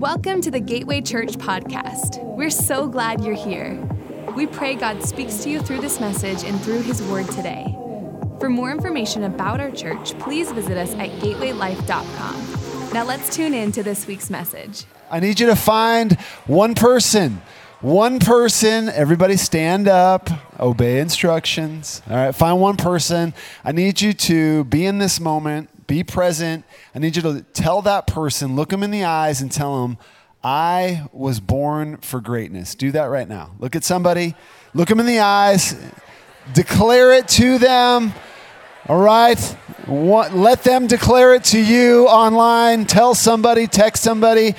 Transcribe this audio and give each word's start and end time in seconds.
Welcome 0.00 0.40
to 0.40 0.50
the 0.50 0.60
Gateway 0.60 1.02
Church 1.02 1.32
podcast. 1.32 2.24
We're 2.24 2.48
so 2.48 2.88
glad 2.88 3.22
you're 3.22 3.34
here. 3.34 3.78
We 4.34 4.46
pray 4.46 4.74
God 4.74 5.04
speaks 5.04 5.42
to 5.44 5.50
you 5.50 5.60
through 5.60 5.82
this 5.82 6.00
message 6.00 6.42
and 6.42 6.58
through 6.62 6.80
His 6.80 7.02
Word 7.02 7.28
today. 7.28 7.76
For 8.38 8.48
more 8.48 8.70
information 8.70 9.24
about 9.24 9.60
our 9.60 9.70
church, 9.70 10.18
please 10.18 10.50
visit 10.52 10.78
us 10.78 10.94
at 10.94 11.10
gatewaylife.com. 11.20 12.92
Now 12.94 13.04
let's 13.04 13.36
tune 13.36 13.52
in 13.52 13.72
to 13.72 13.82
this 13.82 14.06
week's 14.06 14.30
message. 14.30 14.86
I 15.10 15.20
need 15.20 15.38
you 15.38 15.48
to 15.48 15.54
find 15.54 16.18
one 16.46 16.74
person. 16.74 17.42
One 17.82 18.20
person, 18.20 18.88
everybody 18.88 19.36
stand 19.36 19.86
up, 19.86 20.30
obey 20.58 21.00
instructions. 21.00 22.00
All 22.08 22.16
right, 22.16 22.34
find 22.34 22.58
one 22.58 22.78
person. 22.78 23.34
I 23.66 23.72
need 23.72 24.00
you 24.00 24.14
to 24.14 24.64
be 24.64 24.86
in 24.86 24.96
this 24.96 25.20
moment, 25.20 25.68
be 25.90 26.04
present. 26.04 26.64
I 26.94 27.00
need 27.00 27.16
you 27.16 27.22
to 27.22 27.42
tell 27.52 27.82
that 27.82 28.06
person, 28.06 28.54
look 28.54 28.68
them 28.68 28.84
in 28.84 28.92
the 28.92 29.02
eyes, 29.02 29.42
and 29.42 29.50
tell 29.50 29.82
them, 29.82 29.98
I 30.44 31.08
was 31.12 31.40
born 31.40 31.96
for 31.96 32.20
greatness. 32.20 32.76
Do 32.76 32.92
that 32.92 33.06
right 33.06 33.28
now. 33.28 33.50
Look 33.58 33.74
at 33.74 33.82
somebody, 33.82 34.36
look 34.72 34.88
them 34.88 35.00
in 35.00 35.06
the 35.06 35.18
eyes, 35.18 35.74
declare 36.54 37.12
it 37.14 37.26
to 37.30 37.58
them. 37.58 38.12
All 38.86 39.00
right? 39.00 39.56
Let 39.88 40.62
them 40.62 40.86
declare 40.86 41.34
it 41.34 41.42
to 41.46 41.58
you 41.60 42.06
online. 42.06 42.86
Tell 42.86 43.16
somebody, 43.16 43.66
text 43.66 44.04
somebody. 44.04 44.54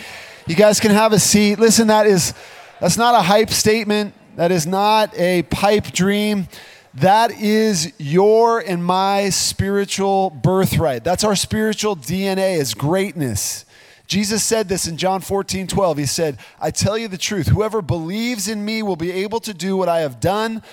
You 0.47 0.55
guys 0.55 0.81
can 0.81 0.91
have 0.91 1.13
a 1.13 1.19
seat. 1.19 1.59
Listen, 1.59 1.87
that 1.87 2.07
is 2.07 2.33
that's 2.81 2.97
not 2.97 3.15
a 3.15 3.21
hype 3.21 3.51
statement. 3.51 4.13
That 4.35 4.51
is 4.51 4.67
not 4.67 5.17
a 5.17 5.43
pipe 5.43 5.93
dream. 5.93 6.49
That 6.93 7.31
is 7.31 7.93
your 7.97 8.59
and 8.59 8.83
my 8.83 9.29
spiritual 9.29 10.29
birthright. 10.29 11.03
That's 11.03 11.23
our 11.23 11.35
spiritual 11.35 11.95
DNA 11.95 12.57
is 12.57 12.73
greatness. 12.73 13.65
Jesus 14.07 14.43
said 14.43 14.67
this 14.67 14.87
in 14.87 14.97
John 14.97 15.21
14, 15.21 15.67
12. 15.67 15.97
He 15.97 16.05
said, 16.05 16.37
I 16.59 16.69
tell 16.69 16.97
you 16.97 17.07
the 17.07 17.17
truth, 17.17 17.47
whoever 17.47 17.81
believes 17.81 18.49
in 18.49 18.65
me 18.65 18.83
will 18.83 18.97
be 18.97 19.11
able 19.11 19.39
to 19.39 19.53
do 19.53 19.77
what 19.77 19.87
I 19.87 20.01
have 20.01 20.19
done, 20.19 20.63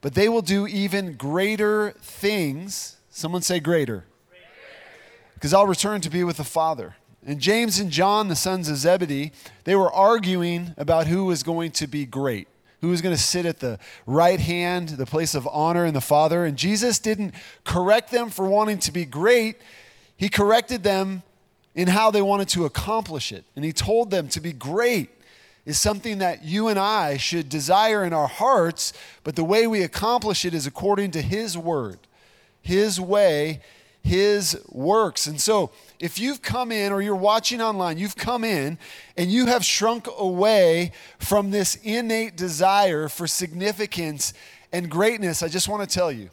but 0.00 0.14
they 0.14 0.30
will 0.30 0.40
do 0.40 0.66
even 0.66 1.12
greater 1.12 1.90
things. 2.00 2.96
Someone 3.10 3.42
say 3.42 3.60
greater. 3.60 4.06
Because 5.34 5.52
I'll 5.52 5.66
return 5.66 6.00
to 6.00 6.08
be 6.08 6.24
with 6.24 6.38
the 6.38 6.44
Father. 6.44 6.96
And 7.26 7.38
James 7.38 7.78
and 7.78 7.90
John, 7.90 8.28
the 8.28 8.36
sons 8.36 8.70
of 8.70 8.76
Zebedee, 8.76 9.32
they 9.64 9.74
were 9.74 9.92
arguing 9.92 10.72
about 10.78 11.06
who 11.06 11.26
was 11.26 11.42
going 11.42 11.72
to 11.72 11.86
be 11.86 12.06
great, 12.06 12.48
who 12.86 12.92
was 12.92 13.02
going 13.02 13.14
to 13.14 13.20
sit 13.20 13.46
at 13.46 13.58
the 13.58 13.78
right 14.06 14.38
hand, 14.38 14.90
the 14.90 15.06
place 15.06 15.34
of 15.34 15.48
honor 15.50 15.84
in 15.84 15.92
the 15.92 16.00
Father. 16.00 16.44
And 16.44 16.56
Jesus 16.56 17.00
didn't 17.00 17.34
correct 17.64 18.12
them 18.12 18.30
for 18.30 18.46
wanting 18.46 18.78
to 18.80 18.92
be 18.92 19.04
great, 19.04 19.56
He 20.16 20.28
corrected 20.28 20.82
them 20.82 21.22
in 21.74 21.88
how 21.88 22.10
they 22.10 22.22
wanted 22.22 22.48
to 22.50 22.64
accomplish 22.64 23.32
it. 23.32 23.44
And 23.56 23.64
He 23.64 23.72
told 23.72 24.10
them 24.10 24.28
to 24.28 24.40
be 24.40 24.52
great 24.52 25.10
is 25.64 25.80
something 25.80 26.18
that 26.18 26.44
you 26.44 26.68
and 26.68 26.78
I 26.78 27.16
should 27.16 27.48
desire 27.48 28.04
in 28.04 28.12
our 28.12 28.28
hearts, 28.28 28.92
but 29.24 29.34
the 29.34 29.42
way 29.42 29.66
we 29.66 29.82
accomplish 29.82 30.44
it 30.44 30.54
is 30.54 30.64
according 30.64 31.10
to 31.10 31.22
His 31.22 31.58
word, 31.58 31.98
His 32.62 33.00
way, 33.00 33.60
His 34.06 34.56
works. 34.68 35.26
And 35.26 35.40
so, 35.40 35.72
if 35.98 36.18
you've 36.18 36.42
come 36.42 36.70
in 36.70 36.92
or 36.92 37.02
you're 37.02 37.16
watching 37.16 37.60
online, 37.60 37.98
you've 37.98 38.16
come 38.16 38.44
in 38.44 38.78
and 39.16 39.32
you 39.32 39.46
have 39.46 39.64
shrunk 39.64 40.06
away 40.16 40.92
from 41.18 41.50
this 41.50 41.74
innate 41.82 42.36
desire 42.36 43.08
for 43.08 43.26
significance 43.26 44.32
and 44.72 44.88
greatness, 44.88 45.42
I 45.42 45.48
just 45.48 45.68
want 45.68 45.88
to 45.88 45.92
tell 45.92 46.12
you, 46.12 46.30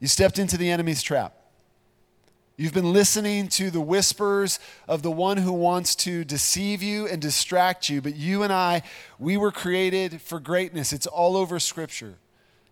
you 0.00 0.08
stepped 0.08 0.38
into 0.38 0.58
the 0.58 0.70
enemy's 0.70 1.02
trap. 1.02 1.34
You've 2.58 2.74
been 2.74 2.92
listening 2.92 3.48
to 3.50 3.70
the 3.70 3.80
whispers 3.80 4.58
of 4.86 5.02
the 5.02 5.10
one 5.10 5.38
who 5.38 5.52
wants 5.52 5.94
to 5.96 6.24
deceive 6.24 6.82
you 6.82 7.06
and 7.06 7.22
distract 7.22 7.88
you, 7.88 8.02
but 8.02 8.16
you 8.16 8.42
and 8.42 8.52
I, 8.52 8.82
we 9.18 9.36
were 9.36 9.52
created 9.52 10.20
for 10.20 10.40
greatness. 10.40 10.92
It's 10.92 11.06
all 11.06 11.36
over 11.36 11.58
Scripture. 11.58 12.16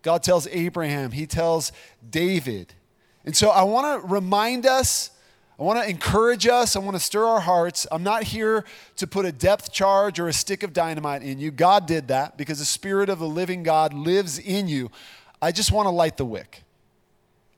God 0.03 0.23
tells 0.23 0.47
Abraham, 0.48 1.12
He 1.12 1.27
tells 1.27 1.72
David. 2.11 2.75
And 3.26 3.37
so 3.37 3.50
I 3.50 3.64
want 3.64 4.00
to 4.00 4.09
remind 4.09 4.64
us 4.64 5.10
I 5.59 5.62
want 5.62 5.82
to 5.82 5.88
encourage 5.88 6.47
us. 6.47 6.76
I 6.76 6.81
want 6.81 6.97
to 6.97 7.03
stir 7.03 7.25
our 7.25 7.41
hearts. 7.41 7.87
I'm 7.91 8.03
not 8.03 8.25
here 8.25 8.64
to 8.97 9.06
put 9.06 9.25
a 9.25 9.32
depth 9.32 9.72
charge 9.72 10.20
or 10.20 10.28
a 10.28 10.32
stick 10.32 10.62
of 10.62 10.75
dynamite 10.75 11.22
in 11.22 11.38
you. 11.38 11.50
God 11.50 11.87
did 11.87 12.09
that 12.09 12.37
because 12.37 12.59
the 12.59 12.66
Spirit 12.66 13.09
of 13.09 13.19
the 13.19 13.28
living 13.28 13.62
God 13.62 13.94
lives 13.94 14.38
in 14.38 14.69
you. 14.69 14.91
I 15.41 15.53
just 15.53 15.72
want 15.72 15.87
to 15.87 15.91
light 15.91 16.19
the 16.19 16.26
wick. 16.26 16.62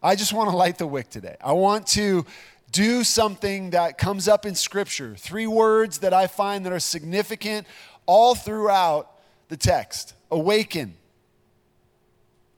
I 0.00 0.14
just 0.14 0.32
want 0.32 0.48
to 0.48 0.56
light 0.56 0.78
the 0.78 0.86
wick 0.86 1.10
today. 1.10 1.36
I 1.40 1.52
want 1.52 1.88
to 1.88 2.24
do 2.70 3.02
something 3.02 3.70
that 3.70 3.98
comes 3.98 4.28
up 4.28 4.46
in 4.46 4.54
Scripture. 4.54 5.16
Three 5.16 5.48
words 5.48 5.98
that 5.98 6.14
I 6.14 6.28
find 6.28 6.64
that 6.66 6.72
are 6.72 6.78
significant 6.78 7.66
all 8.06 8.36
throughout 8.36 9.10
the 9.48 9.56
text 9.56 10.14
awaken, 10.30 10.94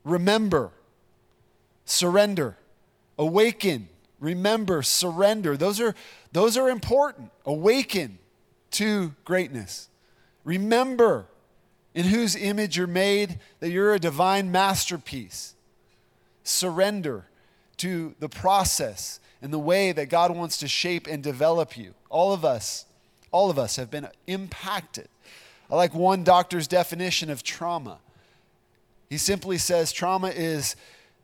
remember, 0.05 0.71
surrender. 1.87 2.57
Awaken 3.21 3.89
remember, 4.21 4.83
surrender. 4.83 5.57
Those 5.57 5.81
are, 5.81 5.95
those 6.33 6.57
are 6.57 6.69
important. 6.69 7.31
Awaken 7.45 8.19
to 8.73 9.15
greatness. 9.25 9.89
Remember 10.45 11.27
in 11.95 12.07
whose 12.07 12.37
image 12.37 12.77
you're 12.77 12.87
made, 12.87 13.41
that 13.59 13.71
you're 13.71 13.95
a 13.95 13.99
divine 13.99 14.53
masterpiece. 14.53 15.55
Surrender 16.45 17.27
to 17.79 18.15
the 18.21 18.29
process 18.29 19.19
and 19.43 19.53
the 19.53 19.59
way 19.59 19.91
that 19.91 20.09
God 20.09 20.35
wants 20.37 20.59
to 20.59 20.69
shape 20.69 21.07
and 21.09 21.23
develop 21.23 21.77
you. 21.77 21.95
All 22.09 22.33
of 22.33 22.45
us, 22.45 22.85
all 23.33 23.51
of 23.51 23.59
us 23.59 23.77
have 23.77 23.91
been 23.91 24.07
impacted. 24.27 25.09
I 25.69 25.75
like 25.75 25.95
one 25.95 26.23
doctor's 26.23 26.69
definition 26.69 27.31
of 27.31 27.43
trauma. 27.43 27.99
He 29.09 29.19
simply 29.19 29.59
says 29.59 29.93
trauma 29.93 30.29
is 30.29 30.77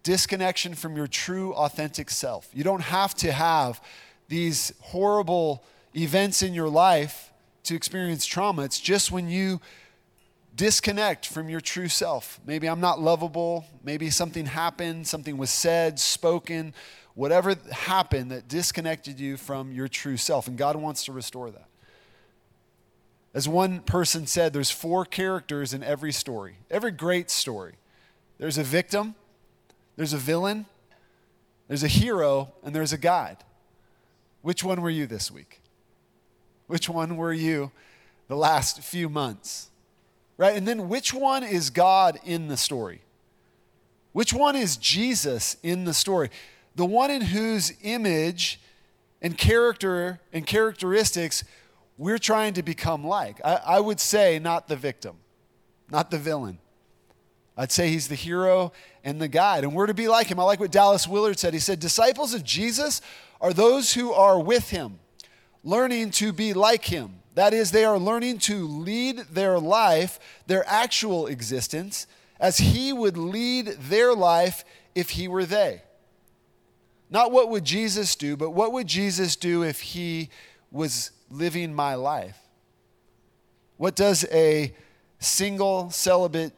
disconnection 0.06 0.72
from 0.76 0.96
your 0.96 1.08
true, 1.08 1.52
authentic 1.54 2.10
self. 2.10 2.48
You 2.54 2.62
don't 2.62 2.82
have 2.82 3.12
to 3.16 3.32
have 3.32 3.82
these 4.28 4.72
horrible 4.80 5.64
events 5.96 6.44
in 6.44 6.54
your 6.54 6.68
life 6.68 7.32
to 7.64 7.74
experience 7.74 8.24
trauma. 8.24 8.62
It's 8.62 8.78
just 8.78 9.10
when 9.10 9.28
you 9.28 9.60
disconnect 10.54 11.26
from 11.26 11.48
your 11.48 11.60
true 11.60 11.88
self. 11.88 12.38
Maybe 12.46 12.68
I'm 12.68 12.78
not 12.78 13.00
lovable. 13.00 13.64
Maybe 13.82 14.08
something 14.10 14.46
happened, 14.46 15.08
something 15.08 15.38
was 15.38 15.50
said, 15.50 15.98
spoken, 15.98 16.72
whatever 17.16 17.56
happened 17.72 18.30
that 18.30 18.46
disconnected 18.46 19.18
you 19.18 19.36
from 19.36 19.72
your 19.72 19.88
true 19.88 20.16
self. 20.16 20.46
And 20.46 20.56
God 20.56 20.76
wants 20.76 21.04
to 21.06 21.12
restore 21.12 21.50
that. 21.50 21.66
As 23.34 23.48
one 23.48 23.80
person 23.80 24.28
said, 24.28 24.52
there's 24.52 24.70
four 24.70 25.04
characters 25.04 25.74
in 25.74 25.82
every 25.82 26.12
story, 26.12 26.58
every 26.70 26.92
great 26.92 27.28
story. 27.28 27.74
There's 28.38 28.56
a 28.56 28.62
victim, 28.62 29.16
there's 29.96 30.12
a 30.12 30.18
villain, 30.18 30.66
there's 31.68 31.82
a 31.82 31.88
hero, 31.88 32.52
and 32.62 32.74
there's 32.74 32.92
a 32.92 32.98
God. 32.98 33.38
Which 34.42 34.62
one 34.62 34.80
were 34.80 34.90
you 34.90 35.06
this 35.06 35.30
week? 35.30 35.60
Which 36.66 36.88
one 36.88 37.16
were 37.16 37.32
you 37.32 37.72
the 38.28 38.36
last 38.36 38.80
few 38.80 39.08
months? 39.08 39.70
Right? 40.36 40.56
And 40.56 40.68
then 40.68 40.88
which 40.88 41.14
one 41.14 41.42
is 41.42 41.70
God 41.70 42.18
in 42.24 42.48
the 42.48 42.56
story? 42.56 43.02
Which 44.12 44.32
one 44.32 44.56
is 44.56 44.76
Jesus 44.76 45.56
in 45.62 45.84
the 45.84 45.94
story? 45.94 46.30
The 46.74 46.84
one 46.84 47.10
in 47.10 47.22
whose 47.22 47.72
image 47.82 48.60
and 49.22 49.36
character 49.36 50.20
and 50.32 50.46
characteristics 50.46 51.42
we're 51.98 52.18
trying 52.18 52.54
to 52.54 52.62
become 52.62 53.06
like. 53.06 53.40
I, 53.44 53.60
I 53.66 53.80
would 53.80 54.00
say 54.00 54.38
not 54.38 54.68
the 54.68 54.76
victim, 54.76 55.16
not 55.90 56.10
the 56.10 56.18
villain. 56.18 56.58
I'd 57.56 57.72
say 57.72 57.88
he's 57.88 58.08
the 58.08 58.14
hero 58.14 58.72
and 59.06 59.22
the 59.22 59.28
guide. 59.28 59.62
And 59.62 59.72
we're 59.72 59.86
to 59.86 59.94
be 59.94 60.08
like 60.08 60.26
him. 60.26 60.40
I 60.40 60.42
like 60.42 60.58
what 60.58 60.72
Dallas 60.72 61.06
Willard 61.06 61.38
said. 61.38 61.54
He 61.54 61.60
said, 61.60 61.78
Disciples 61.78 62.34
of 62.34 62.42
Jesus 62.42 63.00
are 63.40 63.52
those 63.52 63.94
who 63.94 64.12
are 64.12 64.38
with 64.38 64.70
him, 64.70 64.98
learning 65.62 66.10
to 66.10 66.32
be 66.32 66.52
like 66.52 66.84
him. 66.84 67.20
That 67.36 67.54
is, 67.54 67.70
they 67.70 67.84
are 67.84 67.98
learning 67.98 68.38
to 68.40 68.66
lead 68.66 69.18
their 69.30 69.60
life, 69.60 70.18
their 70.48 70.64
actual 70.66 71.28
existence, 71.28 72.08
as 72.40 72.58
he 72.58 72.92
would 72.92 73.16
lead 73.16 73.66
their 73.66 74.12
life 74.12 74.64
if 74.94 75.10
he 75.10 75.28
were 75.28 75.44
they. 75.44 75.82
Not 77.08 77.30
what 77.30 77.48
would 77.50 77.64
Jesus 77.64 78.16
do, 78.16 78.36
but 78.36 78.50
what 78.50 78.72
would 78.72 78.88
Jesus 78.88 79.36
do 79.36 79.62
if 79.62 79.80
he 79.80 80.30
was 80.72 81.12
living 81.30 81.72
my 81.72 81.94
life? 81.94 82.38
What 83.76 83.94
does 83.94 84.24
a 84.32 84.74
single 85.20 85.90
celibate 85.90 86.52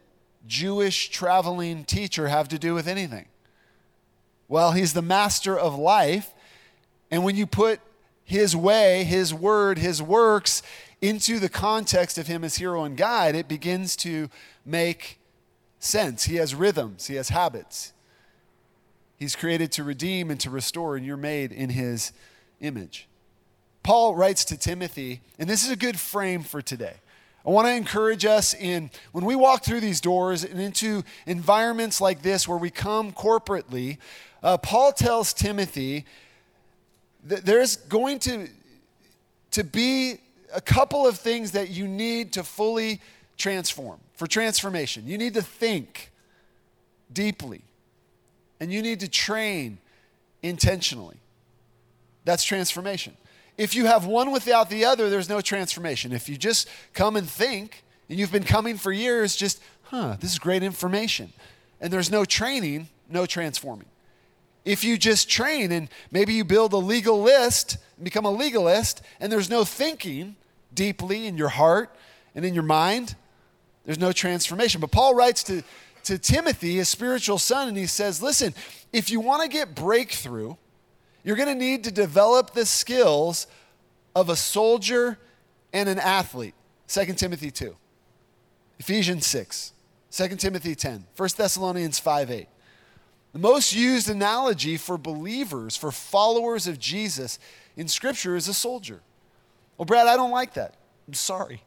Jewish 0.49 1.11
traveling 1.11 1.85
teacher 1.85 2.27
have 2.27 2.49
to 2.49 2.59
do 2.59 2.75
with 2.75 2.89
anything? 2.89 3.27
Well, 4.49 4.73
he's 4.73 4.95
the 4.95 5.03
master 5.03 5.57
of 5.57 5.79
life. 5.79 6.33
And 7.11 7.23
when 7.23 7.37
you 7.37 7.47
put 7.47 7.81
his 8.25 8.57
way, 8.57 9.05
his 9.05 9.33
word, 9.33 9.79
his 9.79 10.03
works 10.03 10.63
into 11.01 11.39
the 11.39 11.49
context 11.49 12.19
of 12.19 12.27
him 12.27 12.43
as 12.43 12.57
hero 12.57 12.83
and 12.83 12.97
guide, 12.97 13.35
it 13.35 13.47
begins 13.47 13.95
to 13.97 14.29
make 14.65 15.21
sense. 15.79 16.25
He 16.25 16.37
has 16.37 16.55
rhythms, 16.55 17.07
he 17.07 17.15
has 17.15 17.29
habits. 17.29 17.93
He's 19.17 19.37
created 19.37 19.73
to 19.73 19.85
redeem 19.85 20.31
and 20.31 20.41
to 20.41 20.51
restore, 20.51 20.97
and 20.97 21.05
you're 21.05 21.17
made 21.17 21.53
in 21.53 21.71
his 21.71 22.13
image. 22.61 23.09
Paul 23.83 24.15
writes 24.15 24.45
to 24.47 24.57
Timothy, 24.57 25.23
and 25.39 25.49
this 25.49 25.65
is 25.65 25.71
a 25.71 25.77
good 25.77 25.99
frame 25.99 26.43
for 26.43 26.63
today. 26.63 26.97
I 27.49 27.51
want 27.51 27.67
to 27.67 27.73
encourage 27.73 28.27
us 28.27 28.53
in 28.53 28.91
when 29.13 29.25
we 29.25 29.35
walk 29.35 29.65
through 29.65 29.81
these 29.81 30.03
doors 30.03 30.45
and 30.45 30.61
into 30.61 31.03
environments 31.25 31.99
like 31.99 32.21
this 32.21 32.47
where 32.47 32.59
we 32.59 32.69
come 32.69 33.11
corporately. 33.11 33.97
Uh, 34.43 34.59
Paul 34.59 34.93
tells 34.93 35.33
Timothy 35.33 36.05
that 37.25 37.47
there's 37.47 37.77
going 37.77 38.19
to, 38.19 38.49
to 39.53 39.65
be 39.65 40.19
a 40.53 40.61
couple 40.61 41.07
of 41.07 41.17
things 41.17 41.53
that 41.53 41.71
you 41.71 41.89
need 41.89 42.35
to 42.35 42.45
fully 42.45 43.01
transform. 43.39 43.99
For 44.13 44.27
transformation, 44.27 45.07
you 45.07 45.17
need 45.17 45.33
to 45.33 45.43
think 45.43 46.13
deeply 47.11 47.63
and 48.61 48.71
you 48.71 48.83
need 48.83 49.01
to 49.01 49.09
train 49.09 49.79
intentionally. 50.43 51.17
That's 52.27 52.45
transformation. 52.45 53.17
If 53.59 53.75
you 53.75 53.87
have 53.87 54.07
one 54.07 54.31
without 54.31 54.71
the 54.71 54.85
other, 54.85 55.11
there's 55.11 55.29
no 55.29 55.41
transformation. 55.41 56.13
If 56.13 56.29
you 56.29 56.37
just 56.37 56.69
come 56.95 57.17
and 57.17 57.29
think, 57.29 57.83
and 58.09 58.19
you've 58.19 58.33
been 58.33 58.45
coming 58.45 58.79
for 58.79 58.93
years, 58.93 59.35
just, 59.35 59.61
huh, 59.83 60.17
this 60.21 60.33
is 60.33 60.39
great 60.39 60.63
information, 60.63 61.33
and 61.81 61.93
there's 61.93 62.11
no 62.11 62.25
training, 62.25 62.89
no 63.11 63.27
transforming. 63.27 63.89
If 64.65 64.85
you 64.85 64.97
just 64.97 65.29
train 65.29 65.73
and 65.73 65.89
maybe 66.11 66.35
you 66.35 66.45
build 66.45 66.73
a 66.73 66.77
legal 66.77 67.21
list, 67.21 67.79
become 68.03 68.25
a 68.25 68.31
legalist, 68.31 69.03
and 69.19 69.33
there's 69.33 69.51
no 69.51 69.65
thinking 69.65 70.37
deeply 70.73 71.27
in 71.27 71.37
your 71.37 71.49
heart 71.49 71.95
and 72.35 72.45
in 72.45 72.55
your 72.55 72.63
mind, 72.63 73.17
there's 73.85 73.99
no 73.99 74.13
transformation. 74.13 74.81
But 74.81 74.91
Paul 74.91 75.15
writes 75.15 75.43
to, 75.45 75.63
to 76.05 76.19
Timothy, 76.19 76.77
his 76.77 76.89
spiritual 76.89 77.39
son, 77.39 77.69
and 77.69 77.77
he 77.77 77.87
says, 77.87 78.23
listen, 78.23 78.55
if 78.93 79.11
you 79.11 79.21
want 79.21 79.43
to 79.43 79.49
get 79.49 79.75
breakthrough, 79.75 80.55
you're 81.25 81.37
going 81.37 81.49
to 81.49 81.55
need 81.55 81.85
to 81.85 81.91
develop 81.91 82.53
the 82.53 82.67
skills 82.67 83.47
of 84.15 84.29
a 84.29 84.37
soldier 84.37 85.19
and 85.73 85.89
an 85.89 85.99
athlete. 85.99 86.55
2 86.89 87.05
Timothy 87.15 87.51
2, 87.51 87.77
Ephesians 88.79 89.27
6, 89.27 89.73
2 90.11 90.29
Timothy 90.37 90.75
10, 90.75 91.05
1 91.17 91.29
Thessalonians 91.37 91.99
5 91.99 92.31
8. 92.31 92.49
The 93.35 93.39
most 93.39 93.75
used 93.75 94.09
analogy 94.09 94.77
for 94.79 94.97
believers, 94.97 95.77
for 95.77 95.93
followers 95.93 96.67
of 96.67 96.79
Jesus 96.79 97.39
in 97.77 97.87
Scripture 97.89 98.37
is 98.37 98.49
a 98.49 98.55
soldier. 98.55 99.01
Well, 99.77 99.85
Brad, 99.85 100.07
I 100.07 100.17
don't 100.17 100.31
like 100.31 100.55
that. 100.55 100.75
I'm 101.07 101.15
sorry. 101.15 101.63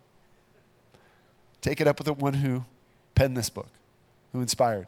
Take 1.62 1.80
it 1.80 1.88
up 1.88 2.00
with 2.00 2.08
the 2.08 2.14
one 2.14 2.34
who 2.34 2.66
penned 3.14 3.38
this 3.38 3.50
book, 3.50 3.70
who 4.34 4.42
inspired. 4.42 4.88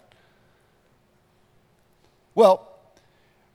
Well, 2.34 2.73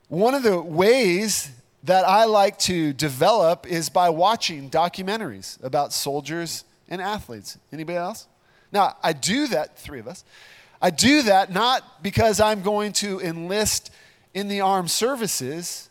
one 0.09 0.35
of 0.35 0.43
the 0.43 0.61
ways 0.61 1.51
that 1.85 2.07
I 2.07 2.25
like 2.25 2.59
to 2.61 2.93
develop 2.93 3.67
is 3.67 3.89
by 3.89 4.09
watching 4.09 4.71
documentaries 4.71 5.63
about 5.63 5.93
soldiers 5.93 6.65
and 6.89 7.01
athletes. 7.01 7.59
Anybody 7.73 7.99
else? 7.99 8.27
Now, 8.73 8.97
I 9.03 9.13
do 9.13 9.47
that, 9.49 9.79
three 9.79 10.01
of 10.01 10.09
us. 10.09 10.25
I 10.81 10.91
do 10.91 11.23
that 11.23 11.53
not 11.53 12.03
because 12.03 12.41
I'm 12.41 12.63
going 12.63 12.93
to 12.95 13.21
enlist 13.21 13.91
in 14.35 14.49
the 14.49 14.61
armed 14.61 14.91
services. 14.91 15.89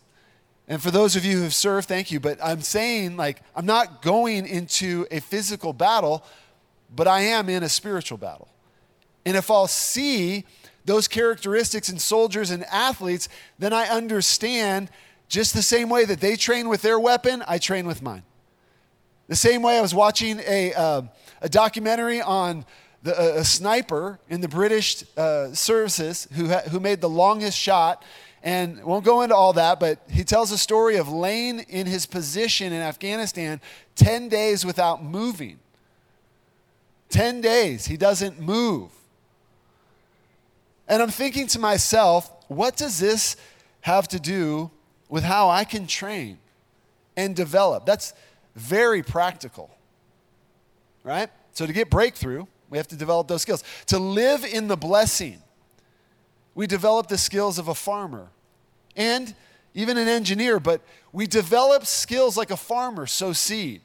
And 0.67 0.81
for 0.81 0.91
those 0.91 1.15
of 1.15 1.25
you 1.25 1.37
who've 1.37 1.53
served, 1.53 1.87
thank 1.87 2.11
you. 2.11 2.19
But 2.19 2.39
I'm 2.43 2.61
saying, 2.61 3.17
like, 3.17 3.41
I'm 3.55 3.65
not 3.65 4.01
going 4.01 4.45
into 4.47 5.05
a 5.11 5.19
physical 5.19 5.73
battle, 5.73 6.23
but 6.95 7.07
I 7.07 7.21
am 7.21 7.49
in 7.49 7.63
a 7.63 7.69
spiritual 7.69 8.17
battle. 8.17 8.47
And 9.25 9.35
if 9.35 9.51
I'll 9.51 9.67
see 9.67 10.45
those 10.87 11.07
characteristics 11.07 11.89
in 11.89 11.99
soldiers 11.99 12.49
and 12.49 12.63
athletes, 12.65 13.27
then 13.59 13.73
I 13.73 13.87
understand 13.87 14.89
just 15.27 15.53
the 15.53 15.61
same 15.61 15.89
way 15.89 16.05
that 16.05 16.21
they 16.21 16.37
train 16.37 16.69
with 16.69 16.81
their 16.81 16.97
weapon, 16.97 17.43
I 17.45 17.57
train 17.57 17.85
with 17.85 18.01
mine. 18.01 18.23
The 19.27 19.35
same 19.35 19.61
way 19.61 19.77
I 19.77 19.81
was 19.81 19.93
watching 19.93 20.39
a, 20.47 20.73
uh, 20.73 21.01
a 21.41 21.49
documentary 21.49 22.21
on 22.21 22.65
the, 23.03 23.39
a 23.39 23.43
sniper 23.43 24.17
in 24.29 24.39
the 24.39 24.47
British 24.47 25.03
uh, 25.17 25.53
services 25.53 26.29
who, 26.33 26.47
ha- 26.47 26.63
who 26.71 26.79
made 26.79 27.01
the 27.01 27.09
longest 27.09 27.57
shot. 27.57 28.03
And 28.41 28.81
won't 28.85 29.03
go 29.03 29.23
into 29.23 29.35
all 29.35 29.51
that, 29.53 29.81
but 29.81 29.99
he 30.09 30.23
tells 30.23 30.53
a 30.53 30.57
story 30.57 30.95
of 30.95 31.09
laying 31.09 31.59
in 31.59 31.85
his 31.85 32.05
position 32.05 32.71
in 32.71 32.81
Afghanistan 32.81 33.59
10 33.95 34.29
days 34.29 34.63
without 34.63 35.03
moving. 35.03 35.59
10 37.09 37.41
days, 37.41 37.87
he 37.87 37.97
doesn't 37.97 38.39
move. 38.39 38.91
And 40.87 41.01
I'm 41.01 41.09
thinking 41.09 41.47
to 41.47 41.59
myself, 41.59 42.31
what 42.47 42.77
does 42.77 42.99
this 42.99 43.35
have 43.81 44.07
to 44.09 44.19
do 44.19 44.71
with 45.09 45.23
how 45.23 45.49
I 45.49 45.63
can 45.63 45.87
train 45.87 46.39
and 47.15 47.35
develop? 47.35 47.85
That's 47.85 48.13
very 48.55 49.03
practical, 49.03 49.69
right? 51.03 51.29
So 51.51 51.65
to 51.65 51.73
get 51.73 51.89
breakthrough, 51.89 52.45
we 52.69 52.77
have 52.77 52.87
to 52.89 52.95
develop 52.95 53.27
those 53.27 53.41
skills. 53.41 53.63
To 53.87 53.99
live 53.99 54.45
in 54.45 54.67
the 54.67 54.77
blessing, 54.77 55.41
we 56.55 56.67
develop 56.67 57.07
the 57.07 57.17
skills 57.17 57.59
of 57.59 57.67
a 57.67 57.75
farmer 57.75 58.29
and 58.95 59.35
even 59.73 59.97
an 59.97 60.07
engineer, 60.07 60.59
but 60.59 60.81
we 61.11 61.27
develop 61.27 61.85
skills 61.85 62.35
like 62.35 62.49
a 62.49 62.57
farmer 62.57 63.05
sow 63.05 63.31
seed, 63.33 63.81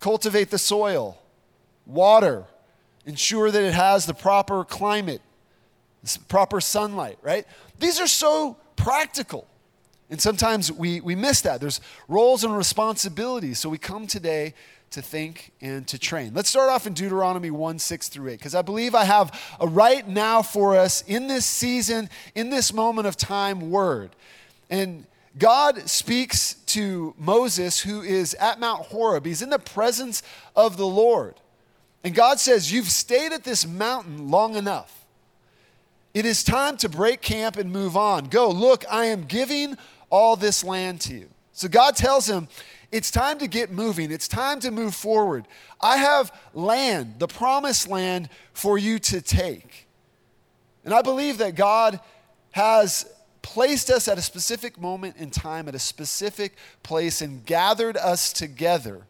cultivate 0.00 0.50
the 0.50 0.58
soil, 0.58 1.18
water, 1.84 2.44
ensure 3.04 3.50
that 3.50 3.62
it 3.62 3.74
has 3.74 4.06
the 4.06 4.14
proper 4.14 4.64
climate 4.64 5.20
proper 6.28 6.60
sunlight, 6.60 7.18
right? 7.22 7.46
These 7.78 8.00
are 8.00 8.06
so 8.06 8.56
practical. 8.76 9.46
And 10.10 10.20
sometimes 10.20 10.70
we, 10.70 11.00
we 11.00 11.14
miss 11.14 11.40
that. 11.42 11.60
There's 11.60 11.80
roles 12.06 12.44
and 12.44 12.56
responsibilities. 12.56 13.58
So 13.58 13.68
we 13.68 13.78
come 13.78 14.06
today 14.06 14.54
to 14.90 15.00
think 15.00 15.52
and 15.60 15.86
to 15.88 15.98
train. 15.98 16.32
Let's 16.34 16.50
start 16.50 16.68
off 16.68 16.86
in 16.86 16.92
Deuteronomy 16.92 17.50
1 17.50 17.78
6 17.78 18.08
through 18.08 18.28
8, 18.28 18.38
because 18.38 18.54
I 18.54 18.62
believe 18.62 18.94
I 18.94 19.04
have 19.04 19.56
a 19.58 19.66
right 19.66 20.06
now 20.06 20.42
for 20.42 20.76
us 20.76 21.02
in 21.06 21.28
this 21.28 21.46
season, 21.46 22.10
in 22.34 22.50
this 22.50 22.72
moment 22.72 23.06
of 23.06 23.16
time, 23.16 23.70
word. 23.70 24.14
And 24.68 25.06
God 25.38 25.88
speaks 25.88 26.54
to 26.66 27.14
Moses, 27.18 27.80
who 27.80 28.02
is 28.02 28.34
at 28.34 28.60
Mount 28.60 28.82
Horeb. 28.86 29.24
He's 29.24 29.40
in 29.42 29.50
the 29.50 29.58
presence 29.58 30.22
of 30.54 30.76
the 30.76 30.86
Lord. 30.86 31.36
And 32.04 32.14
God 32.14 32.38
says, 32.38 32.70
You've 32.70 32.90
stayed 32.90 33.32
at 33.32 33.44
this 33.44 33.66
mountain 33.66 34.28
long 34.28 34.56
enough. 34.56 35.01
It 36.14 36.26
is 36.26 36.44
time 36.44 36.76
to 36.78 36.88
break 36.88 37.22
camp 37.22 37.56
and 37.56 37.72
move 37.72 37.96
on. 37.96 38.26
Go, 38.26 38.50
look, 38.50 38.84
I 38.90 39.06
am 39.06 39.24
giving 39.24 39.76
all 40.10 40.36
this 40.36 40.62
land 40.62 41.00
to 41.02 41.14
you. 41.14 41.28
So 41.52 41.68
God 41.68 41.96
tells 41.96 42.28
him, 42.28 42.48
it's 42.90 43.10
time 43.10 43.38
to 43.38 43.46
get 43.46 43.70
moving. 43.70 44.10
It's 44.10 44.28
time 44.28 44.60
to 44.60 44.70
move 44.70 44.94
forward. 44.94 45.48
I 45.80 45.96
have 45.96 46.30
land, 46.52 47.14
the 47.18 47.28
promised 47.28 47.88
land, 47.88 48.28
for 48.52 48.76
you 48.76 48.98
to 48.98 49.22
take. 49.22 49.86
And 50.84 50.92
I 50.92 51.00
believe 51.00 51.38
that 51.38 51.54
God 51.54 52.00
has 52.50 53.06
placed 53.40 53.90
us 53.90 54.08
at 54.08 54.18
a 54.18 54.22
specific 54.22 54.78
moment 54.78 55.16
in 55.16 55.30
time, 55.30 55.68
at 55.68 55.74
a 55.74 55.78
specific 55.78 56.54
place, 56.82 57.22
and 57.22 57.44
gathered 57.46 57.96
us 57.96 58.32
together 58.32 59.06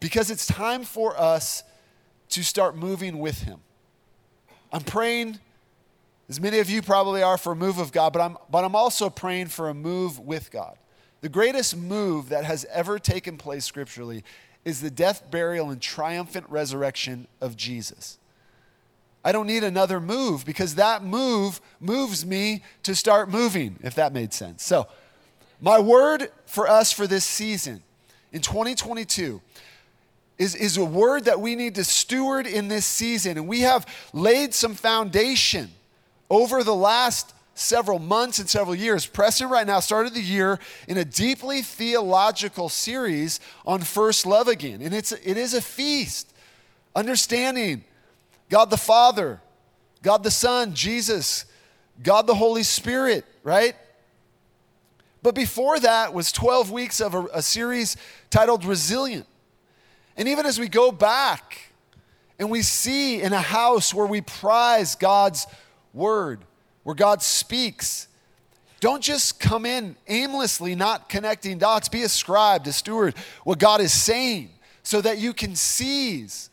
because 0.00 0.30
it's 0.30 0.46
time 0.46 0.82
for 0.82 1.18
us 1.20 1.62
to 2.30 2.42
start 2.42 2.76
moving 2.76 3.18
with 3.18 3.42
Him. 3.42 3.60
I'm 4.72 4.82
praying, 4.82 5.38
as 6.28 6.40
many 6.40 6.58
of 6.58 6.70
you 6.70 6.82
probably 6.82 7.22
are, 7.22 7.36
for 7.36 7.52
a 7.52 7.56
move 7.56 7.78
of 7.78 7.92
God, 7.92 8.12
but 8.12 8.22
I'm, 8.22 8.36
but 8.50 8.64
I'm 8.64 8.76
also 8.76 9.10
praying 9.10 9.48
for 9.48 9.68
a 9.68 9.74
move 9.74 10.18
with 10.18 10.50
God. 10.50 10.76
The 11.20 11.28
greatest 11.28 11.76
move 11.76 12.28
that 12.28 12.44
has 12.44 12.64
ever 12.70 12.98
taken 12.98 13.36
place 13.36 13.64
scripturally 13.64 14.24
is 14.64 14.80
the 14.80 14.90
death, 14.90 15.30
burial, 15.30 15.70
and 15.70 15.80
triumphant 15.80 16.46
resurrection 16.48 17.26
of 17.40 17.56
Jesus. 17.56 18.18
I 19.24 19.32
don't 19.32 19.46
need 19.46 19.64
another 19.64 20.00
move 20.00 20.46
because 20.46 20.76
that 20.76 21.04
move 21.04 21.60
moves 21.78 22.24
me 22.24 22.62
to 22.84 22.94
start 22.94 23.28
moving, 23.28 23.78
if 23.82 23.94
that 23.96 24.12
made 24.12 24.32
sense. 24.32 24.64
So, 24.64 24.86
my 25.60 25.78
word 25.78 26.30
for 26.46 26.68
us 26.68 26.90
for 26.90 27.06
this 27.06 27.24
season 27.24 27.82
in 28.32 28.40
2022 28.40 29.42
is, 30.40 30.54
is 30.54 30.78
a 30.78 30.84
word 30.84 31.26
that 31.26 31.38
we 31.38 31.54
need 31.54 31.74
to 31.74 31.84
steward 31.84 32.46
in 32.46 32.68
this 32.68 32.86
season. 32.86 33.36
And 33.36 33.46
we 33.46 33.60
have 33.60 33.86
laid 34.14 34.54
some 34.54 34.74
foundation 34.74 35.68
over 36.30 36.64
the 36.64 36.74
last 36.74 37.34
several 37.54 37.98
months 37.98 38.38
and 38.38 38.48
several 38.48 38.74
years. 38.74 39.04
Preston, 39.04 39.50
right 39.50 39.66
now, 39.66 39.80
started 39.80 40.14
the 40.14 40.22
year 40.22 40.58
in 40.88 40.96
a 40.96 41.04
deeply 41.04 41.60
theological 41.60 42.70
series 42.70 43.38
on 43.66 43.82
first 43.82 44.24
love 44.24 44.48
again. 44.48 44.80
And 44.80 44.94
it's, 44.94 45.12
it 45.12 45.36
is 45.36 45.52
a 45.52 45.60
feast, 45.60 46.32
understanding 46.96 47.84
God 48.48 48.70
the 48.70 48.78
Father, 48.78 49.42
God 50.00 50.22
the 50.22 50.30
Son, 50.30 50.72
Jesus, 50.72 51.44
God 52.02 52.26
the 52.26 52.34
Holy 52.34 52.62
Spirit, 52.62 53.26
right? 53.42 53.76
But 55.22 55.34
before 55.34 55.78
that 55.80 56.14
was 56.14 56.32
12 56.32 56.70
weeks 56.70 56.98
of 56.98 57.14
a, 57.14 57.26
a 57.34 57.42
series 57.42 57.98
titled 58.30 58.64
Resilient. 58.64 59.26
And 60.20 60.28
even 60.28 60.44
as 60.44 60.60
we 60.60 60.68
go 60.68 60.92
back 60.92 61.70
and 62.38 62.50
we 62.50 62.60
see 62.60 63.22
in 63.22 63.32
a 63.32 63.40
house 63.40 63.94
where 63.94 64.04
we 64.04 64.20
prize 64.20 64.94
God's 64.94 65.46
word, 65.94 66.44
where 66.82 66.94
God 66.94 67.22
speaks, 67.22 68.06
Don't 68.80 69.02
just 69.02 69.40
come 69.40 69.64
in 69.64 69.96
aimlessly, 70.08 70.74
not 70.74 71.08
connecting 71.08 71.56
dots. 71.56 71.88
Be 71.88 72.02
a 72.02 72.08
scribe, 72.10 72.66
a 72.66 72.72
steward, 72.72 73.14
what 73.44 73.58
God 73.58 73.80
is 73.80 73.94
saying, 73.94 74.50
so 74.82 75.00
that 75.00 75.16
you 75.16 75.32
can 75.32 75.56
seize 75.56 76.50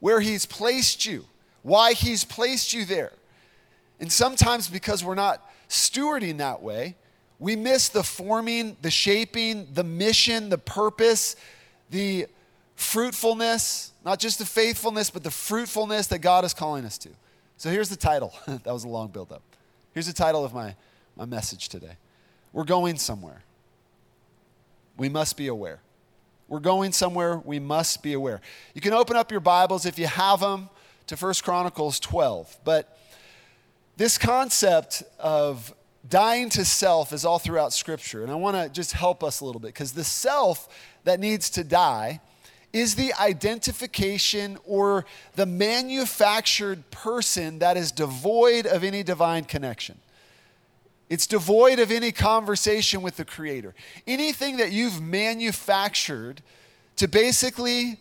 where 0.00 0.20
He's 0.20 0.44
placed 0.44 1.06
you, 1.06 1.24
why 1.62 1.94
He's 1.94 2.24
placed 2.24 2.74
you 2.74 2.84
there. 2.84 3.12
And 4.00 4.12
sometimes 4.12 4.68
because 4.68 5.02
we're 5.02 5.14
not 5.14 5.50
stewarding 5.70 6.36
that 6.38 6.60
way, 6.60 6.94
we 7.38 7.56
miss 7.56 7.88
the 7.88 8.02
forming, 8.02 8.76
the 8.82 8.90
shaping, 8.90 9.66
the 9.72 9.84
mission, 9.84 10.50
the 10.50 10.58
purpose, 10.58 11.36
the 11.88 12.26
fruitfulness, 12.78 13.92
not 14.04 14.20
just 14.20 14.38
the 14.38 14.46
faithfulness, 14.46 15.10
but 15.10 15.24
the 15.24 15.32
fruitfulness 15.32 16.06
that 16.06 16.20
God 16.20 16.44
is 16.44 16.54
calling 16.54 16.84
us 16.84 16.96
to. 16.98 17.08
So 17.56 17.70
here's 17.70 17.88
the 17.88 17.96
title. 17.96 18.32
that 18.46 18.66
was 18.66 18.84
a 18.84 18.88
long 18.88 19.08
build 19.08 19.32
up. 19.32 19.42
Here's 19.92 20.06
the 20.06 20.12
title 20.12 20.44
of 20.44 20.54
my, 20.54 20.76
my 21.16 21.24
message 21.24 21.68
today. 21.68 21.96
We're 22.52 22.64
going 22.64 22.96
somewhere. 22.96 23.42
We 24.96 25.08
must 25.08 25.36
be 25.36 25.48
aware. 25.48 25.80
We're 26.46 26.60
going 26.60 26.92
somewhere. 26.92 27.38
We 27.38 27.58
must 27.58 28.00
be 28.00 28.12
aware. 28.12 28.40
You 28.74 28.80
can 28.80 28.92
open 28.92 29.16
up 29.16 29.32
your 29.32 29.40
Bibles 29.40 29.84
if 29.84 29.98
you 29.98 30.06
have 30.06 30.38
them 30.38 30.70
to 31.08 31.16
First 31.16 31.42
Chronicles 31.42 31.98
12. 31.98 32.58
But 32.64 32.96
this 33.96 34.18
concept 34.18 35.02
of 35.18 35.74
dying 36.08 36.48
to 36.50 36.64
self 36.64 37.12
is 37.12 37.24
all 37.24 37.40
throughout 37.40 37.72
Scripture. 37.72 38.22
And 38.22 38.30
I 38.30 38.36
want 38.36 38.56
to 38.56 38.68
just 38.68 38.92
help 38.92 39.24
us 39.24 39.40
a 39.40 39.44
little 39.44 39.60
bit 39.60 39.68
because 39.68 39.92
the 39.92 40.04
self 40.04 40.68
that 41.02 41.18
needs 41.18 41.50
to 41.50 41.64
die 41.64 42.20
is 42.72 42.94
the 42.94 43.12
identification 43.14 44.58
or 44.66 45.06
the 45.36 45.46
manufactured 45.46 46.90
person 46.90 47.58
that 47.60 47.76
is 47.76 47.90
devoid 47.92 48.66
of 48.66 48.84
any 48.84 49.02
divine 49.02 49.44
connection. 49.44 49.98
It's 51.08 51.26
devoid 51.26 51.78
of 51.78 51.90
any 51.90 52.12
conversation 52.12 53.00
with 53.00 53.16
the 53.16 53.24
Creator. 53.24 53.74
Anything 54.06 54.58
that 54.58 54.72
you've 54.72 55.00
manufactured 55.00 56.42
to 56.96 57.08
basically 57.08 57.98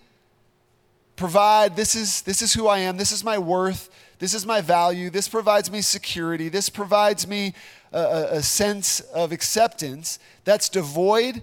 provide 1.16 1.78
this 1.78 1.96
is, 1.96 2.22
this 2.24 2.42
is 2.42 2.54
who 2.54 2.68
I 2.68 2.80
am, 2.80 2.98
this 2.98 3.14
is 3.14 3.24
my 3.24 3.38
worth, 3.38 3.90
this 4.20 4.34
is 4.34 4.46
my 4.46 4.60
value, 4.60 5.10
this 5.10 5.30
provides 5.30 5.72
me 5.72 5.82
security, 5.82 6.50
this 6.50 6.70
provides 6.70 7.26
me 7.26 7.54
a, 7.94 8.28
a 8.32 8.44
sense 8.44 9.00
of 9.00 9.32
acceptance 9.32 10.20
that's 10.44 10.68
devoid 10.68 11.42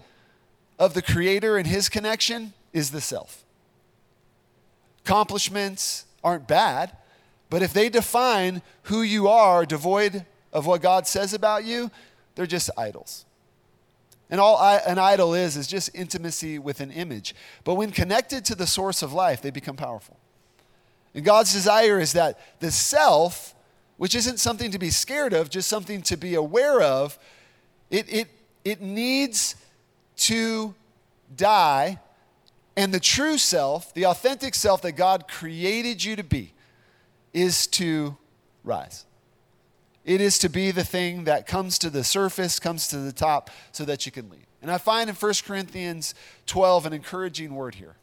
of 0.78 0.92
the 0.92 1.02
Creator 1.02 1.56
and 1.56 1.66
His 1.66 1.88
connection 1.88 2.52
is 2.74 2.90
the 2.90 3.00
self. 3.00 3.44
Accomplishments 5.06 6.04
aren't 6.22 6.46
bad, 6.46 6.94
but 7.48 7.62
if 7.62 7.72
they 7.72 7.88
define 7.88 8.60
who 8.84 9.00
you 9.00 9.28
are 9.28 9.64
devoid 9.64 10.26
of 10.52 10.66
what 10.66 10.82
God 10.82 11.06
says 11.06 11.32
about 11.32 11.64
you, 11.64 11.90
they're 12.34 12.46
just 12.46 12.68
idols. 12.76 13.24
And 14.30 14.40
all 14.40 14.58
an 14.86 14.98
idol 14.98 15.34
is, 15.34 15.56
is 15.56 15.66
just 15.66 15.90
intimacy 15.94 16.58
with 16.58 16.80
an 16.80 16.90
image. 16.90 17.34
But 17.62 17.74
when 17.74 17.92
connected 17.92 18.44
to 18.46 18.54
the 18.54 18.66
source 18.66 19.02
of 19.02 19.12
life, 19.12 19.40
they 19.40 19.50
become 19.50 19.76
powerful. 19.76 20.16
And 21.14 21.24
God's 21.24 21.52
desire 21.52 22.00
is 22.00 22.14
that 22.14 22.40
the 22.58 22.72
self, 22.72 23.54
which 23.98 24.14
isn't 24.14 24.40
something 24.40 24.70
to 24.72 24.78
be 24.78 24.90
scared 24.90 25.32
of, 25.32 25.50
just 25.50 25.68
something 25.68 26.02
to 26.02 26.16
be 26.16 26.34
aware 26.34 26.80
of, 26.80 27.18
it, 27.90 28.12
it, 28.12 28.28
it 28.64 28.80
needs 28.80 29.54
to 30.16 30.74
die 31.36 32.00
and 32.76 32.92
the 32.92 33.00
true 33.00 33.38
self, 33.38 33.94
the 33.94 34.06
authentic 34.06 34.54
self 34.54 34.82
that 34.82 34.92
God 34.92 35.28
created 35.28 36.04
you 36.04 36.16
to 36.16 36.24
be, 36.24 36.52
is 37.32 37.66
to 37.68 38.16
rise. 38.64 39.04
It 40.04 40.20
is 40.20 40.38
to 40.40 40.48
be 40.48 40.70
the 40.70 40.84
thing 40.84 41.24
that 41.24 41.46
comes 41.46 41.78
to 41.78 41.90
the 41.90 42.04
surface, 42.04 42.58
comes 42.58 42.88
to 42.88 42.98
the 42.98 43.12
top, 43.12 43.50
so 43.72 43.84
that 43.84 44.04
you 44.06 44.12
can 44.12 44.28
lead. 44.28 44.46
And 44.60 44.70
I 44.70 44.78
find 44.78 45.08
in 45.08 45.16
1 45.16 45.34
Chronicles 45.44 46.14
12 46.46 46.86
an 46.86 46.92
encouraging 46.92 47.54
word 47.54 47.76
here. 47.76 47.96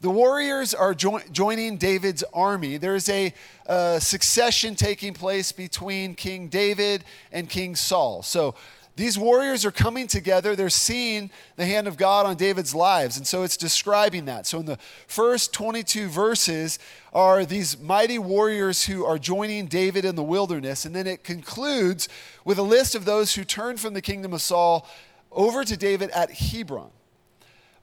The 0.00 0.10
warriors 0.10 0.74
are 0.74 0.94
jo- 0.94 1.20
joining 1.32 1.78
David's 1.78 2.22
army. 2.34 2.76
There's 2.76 3.08
a 3.08 3.32
uh, 3.66 3.98
succession 3.98 4.74
taking 4.74 5.14
place 5.14 5.52
between 5.52 6.14
King 6.14 6.48
David 6.48 7.04
and 7.32 7.48
King 7.48 7.76
Saul. 7.76 8.22
So 8.22 8.54
these 8.96 9.18
warriors 9.18 9.66
are 9.66 9.70
coming 9.70 10.06
together. 10.06 10.56
They're 10.56 10.70
seeing 10.70 11.30
the 11.56 11.66
hand 11.66 11.86
of 11.86 11.98
God 11.98 12.24
on 12.24 12.36
David's 12.36 12.74
lives. 12.74 13.18
And 13.18 13.26
so 13.26 13.42
it's 13.42 13.58
describing 13.58 14.24
that. 14.24 14.46
So 14.46 14.58
in 14.58 14.64
the 14.64 14.78
first 15.06 15.52
22 15.52 16.08
verses 16.08 16.78
are 17.12 17.44
these 17.44 17.78
mighty 17.78 18.18
warriors 18.18 18.86
who 18.86 19.04
are 19.04 19.18
joining 19.18 19.66
David 19.66 20.06
in 20.06 20.16
the 20.16 20.22
wilderness. 20.22 20.86
And 20.86 20.96
then 20.96 21.06
it 21.06 21.24
concludes 21.24 22.08
with 22.42 22.58
a 22.58 22.62
list 22.62 22.94
of 22.94 23.04
those 23.04 23.34
who 23.34 23.44
turned 23.44 23.80
from 23.80 23.92
the 23.92 24.00
kingdom 24.00 24.32
of 24.32 24.40
Saul 24.40 24.88
over 25.30 25.62
to 25.62 25.76
David 25.76 26.08
at 26.10 26.30
Hebron. 26.30 26.90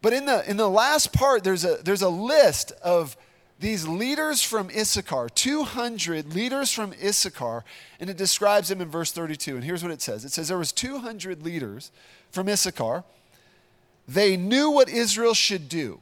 But 0.01 0.13
in 0.13 0.25
the, 0.25 0.50
in 0.50 0.58
the 0.58 0.70
last 0.70 1.13
part, 1.13 1.43
there's 1.43 1.63
a, 1.63 1.77
there's 1.84 2.01
a 2.01 2.10
list 2.10 2.72
of 2.84 3.15
these 3.63 3.88
leaders 3.88 4.43
from 4.43 4.70
Issachar, 4.70 5.29
200 5.29 6.36
leaders 6.36 6.72
from 6.72 6.93
Issachar, 7.01 7.63
and 7.98 8.10
it 8.10 8.17
describes 8.17 8.67
them 8.67 8.82
in 8.82 8.89
verse 8.89 9.13
32. 9.13 9.55
And 9.55 9.63
here's 9.63 9.82
what 9.82 9.91
it 9.91 10.01
says. 10.01 10.25
It 10.25 10.34
says 10.34 10.50
there 10.50 10.58
was 10.58 10.74
200 10.74 11.41
leaders 11.41 11.89
from 12.29 12.50
Issachar. 12.50 13.05
They 14.05 14.36
knew 14.36 14.70
what 14.70 14.89
Israel 14.89 15.34
should 15.34 15.70
do. 15.70 16.01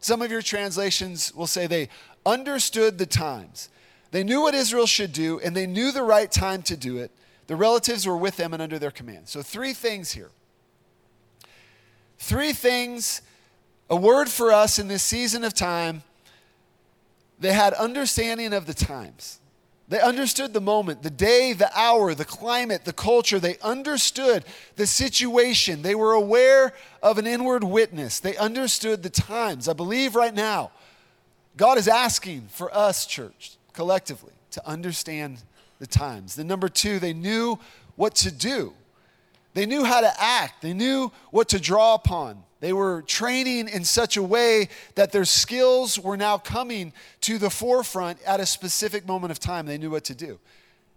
Some 0.00 0.22
of 0.22 0.30
your 0.30 0.40
translations 0.40 1.34
will 1.34 1.46
say 1.46 1.66
they 1.66 1.90
understood 2.24 2.96
the 2.96 3.06
times. 3.06 3.68
They 4.10 4.24
knew 4.24 4.40
what 4.40 4.54
Israel 4.54 4.86
should 4.86 5.12
do 5.12 5.38
and 5.40 5.54
they 5.54 5.66
knew 5.66 5.92
the 5.92 6.02
right 6.02 6.32
time 6.32 6.62
to 6.62 6.76
do 6.76 6.96
it. 6.96 7.10
The 7.48 7.56
relatives 7.56 8.06
were 8.06 8.16
with 8.16 8.36
them 8.36 8.54
and 8.54 8.62
under 8.62 8.78
their 8.78 8.90
command. 8.90 9.28
So 9.28 9.42
three 9.42 9.74
things 9.74 10.12
here. 10.12 10.30
Three 12.18 12.54
things 12.54 13.20
a 13.90 13.96
word 13.96 14.28
for 14.28 14.52
us 14.52 14.78
in 14.78 14.88
this 14.88 15.02
season 15.02 15.44
of 15.44 15.54
time 15.54 16.02
they 17.40 17.52
had 17.52 17.72
understanding 17.74 18.52
of 18.52 18.66
the 18.66 18.74
times. 18.74 19.40
They 19.88 20.00
understood 20.00 20.52
the 20.52 20.60
moment, 20.60 21.02
the 21.02 21.10
day, 21.10 21.54
the 21.54 21.70
hour, 21.78 22.12
the 22.12 22.26
climate, 22.26 22.84
the 22.84 22.92
culture. 22.92 23.38
They 23.38 23.56
understood 23.62 24.44
the 24.76 24.86
situation. 24.86 25.80
They 25.80 25.94
were 25.94 26.12
aware 26.12 26.74
of 27.02 27.16
an 27.16 27.26
inward 27.26 27.64
witness. 27.64 28.20
They 28.20 28.36
understood 28.36 29.02
the 29.02 29.10
times. 29.10 29.66
I 29.66 29.72
believe 29.72 30.14
right 30.14 30.34
now, 30.34 30.72
God 31.56 31.78
is 31.78 31.88
asking 31.88 32.48
for 32.50 32.74
us, 32.74 33.06
church, 33.06 33.56
collectively, 33.72 34.34
to 34.50 34.68
understand 34.68 35.42
the 35.78 35.86
times. 35.86 36.36
Then, 36.36 36.46
number 36.46 36.68
two, 36.68 36.98
they 36.98 37.14
knew 37.14 37.58
what 37.96 38.14
to 38.16 38.30
do. 38.30 38.74
They 39.54 39.64
knew 39.64 39.84
how 39.84 40.02
to 40.02 40.12
act, 40.22 40.60
they 40.62 40.74
knew 40.74 41.10
what 41.30 41.48
to 41.48 41.58
draw 41.58 41.94
upon. 41.94 42.44
They 42.60 42.72
were 42.72 43.02
training 43.02 43.68
in 43.68 43.84
such 43.84 44.16
a 44.16 44.22
way 44.22 44.68
that 44.96 45.12
their 45.12 45.24
skills 45.24 45.98
were 45.98 46.16
now 46.16 46.38
coming 46.38 46.92
to 47.22 47.38
the 47.38 47.50
forefront 47.50 48.20
at 48.22 48.40
a 48.40 48.46
specific 48.46 49.06
moment 49.06 49.30
of 49.30 49.38
time. 49.38 49.66
They 49.66 49.78
knew 49.78 49.90
what 49.90 50.04
to 50.04 50.14
do. 50.14 50.40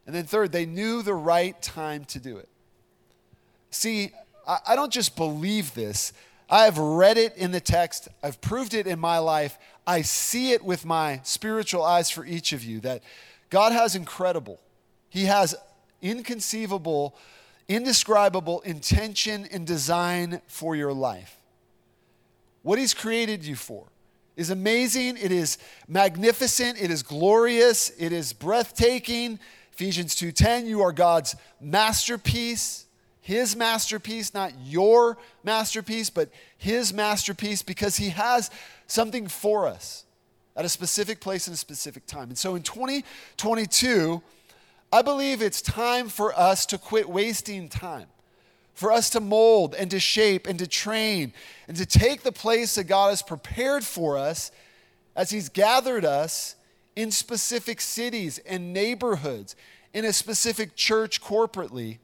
And 0.07 0.15
then, 0.15 0.25
third, 0.25 0.51
they 0.51 0.65
knew 0.65 1.03
the 1.03 1.13
right 1.13 1.59
time 1.61 2.05
to 2.05 2.19
do 2.19 2.37
it. 2.37 2.49
See, 3.69 4.11
I 4.47 4.75
don't 4.75 4.91
just 4.91 5.15
believe 5.15 5.75
this, 5.75 6.13
I 6.49 6.65
have 6.65 6.77
read 6.77 7.17
it 7.17 7.37
in 7.37 7.51
the 7.51 7.61
text, 7.61 8.07
I've 8.23 8.41
proved 8.41 8.73
it 8.73 8.87
in 8.87 8.99
my 8.99 9.19
life. 9.19 9.57
I 9.87 10.01
see 10.03 10.51
it 10.51 10.63
with 10.63 10.85
my 10.85 11.21
spiritual 11.23 11.83
eyes 11.83 12.11
for 12.11 12.23
each 12.23 12.53
of 12.53 12.63
you 12.63 12.81
that 12.81 13.01
God 13.49 13.71
has 13.71 13.95
incredible, 13.95 14.59
He 15.09 15.25
has 15.25 15.55
inconceivable, 16.01 17.15
indescribable 17.67 18.61
intention 18.61 19.47
and 19.51 19.65
design 19.65 20.41
for 20.47 20.75
your 20.75 20.91
life 20.91 21.40
what 22.63 22.79
He's 22.79 22.93
created 22.93 23.45
you 23.45 23.55
for 23.55 23.87
is 24.35 24.49
amazing. 24.49 25.17
It 25.17 25.31
is 25.31 25.57
magnificent. 25.87 26.81
It 26.81 26.91
is 26.91 27.03
glorious. 27.03 27.91
It 27.97 28.11
is 28.11 28.33
breathtaking. 28.33 29.39
Ephesians 29.73 30.15
2:10, 30.15 30.67
you 30.67 30.81
are 30.81 30.91
God's 30.91 31.35
masterpiece, 31.59 32.85
his 33.21 33.55
masterpiece, 33.55 34.33
not 34.33 34.53
your 34.63 35.17
masterpiece, 35.43 36.09
but 36.09 36.29
his 36.57 36.93
masterpiece 36.93 37.61
because 37.61 37.97
he 37.97 38.09
has 38.09 38.49
something 38.87 39.27
for 39.27 39.67
us 39.67 40.05
at 40.55 40.65
a 40.65 40.69
specific 40.69 41.19
place 41.19 41.47
and 41.47 41.53
a 41.53 41.57
specific 41.57 42.05
time. 42.05 42.29
And 42.29 42.37
so 42.37 42.55
in 42.55 42.63
2022, 42.63 44.21
I 44.91 45.01
believe 45.01 45.41
it's 45.41 45.61
time 45.61 46.09
for 46.09 46.37
us 46.37 46.65
to 46.67 46.77
quit 46.77 47.09
wasting 47.09 47.69
time 47.69 48.07
for 48.81 48.91
us 48.91 49.11
to 49.11 49.19
mold 49.19 49.75
and 49.75 49.91
to 49.91 49.99
shape 49.99 50.47
and 50.47 50.57
to 50.57 50.65
train 50.65 51.31
and 51.67 51.77
to 51.77 51.85
take 51.85 52.23
the 52.23 52.31
place 52.31 52.73
that 52.73 52.85
God 52.85 53.09
has 53.09 53.21
prepared 53.21 53.83
for 53.83 54.17
us 54.17 54.51
as 55.15 55.29
He's 55.29 55.49
gathered 55.49 56.03
us 56.03 56.55
in 56.95 57.11
specific 57.11 57.79
cities 57.79 58.39
and 58.39 58.73
neighborhoods, 58.73 59.55
in 59.93 60.03
a 60.03 60.11
specific 60.11 60.75
church 60.75 61.21
corporately, 61.21 61.99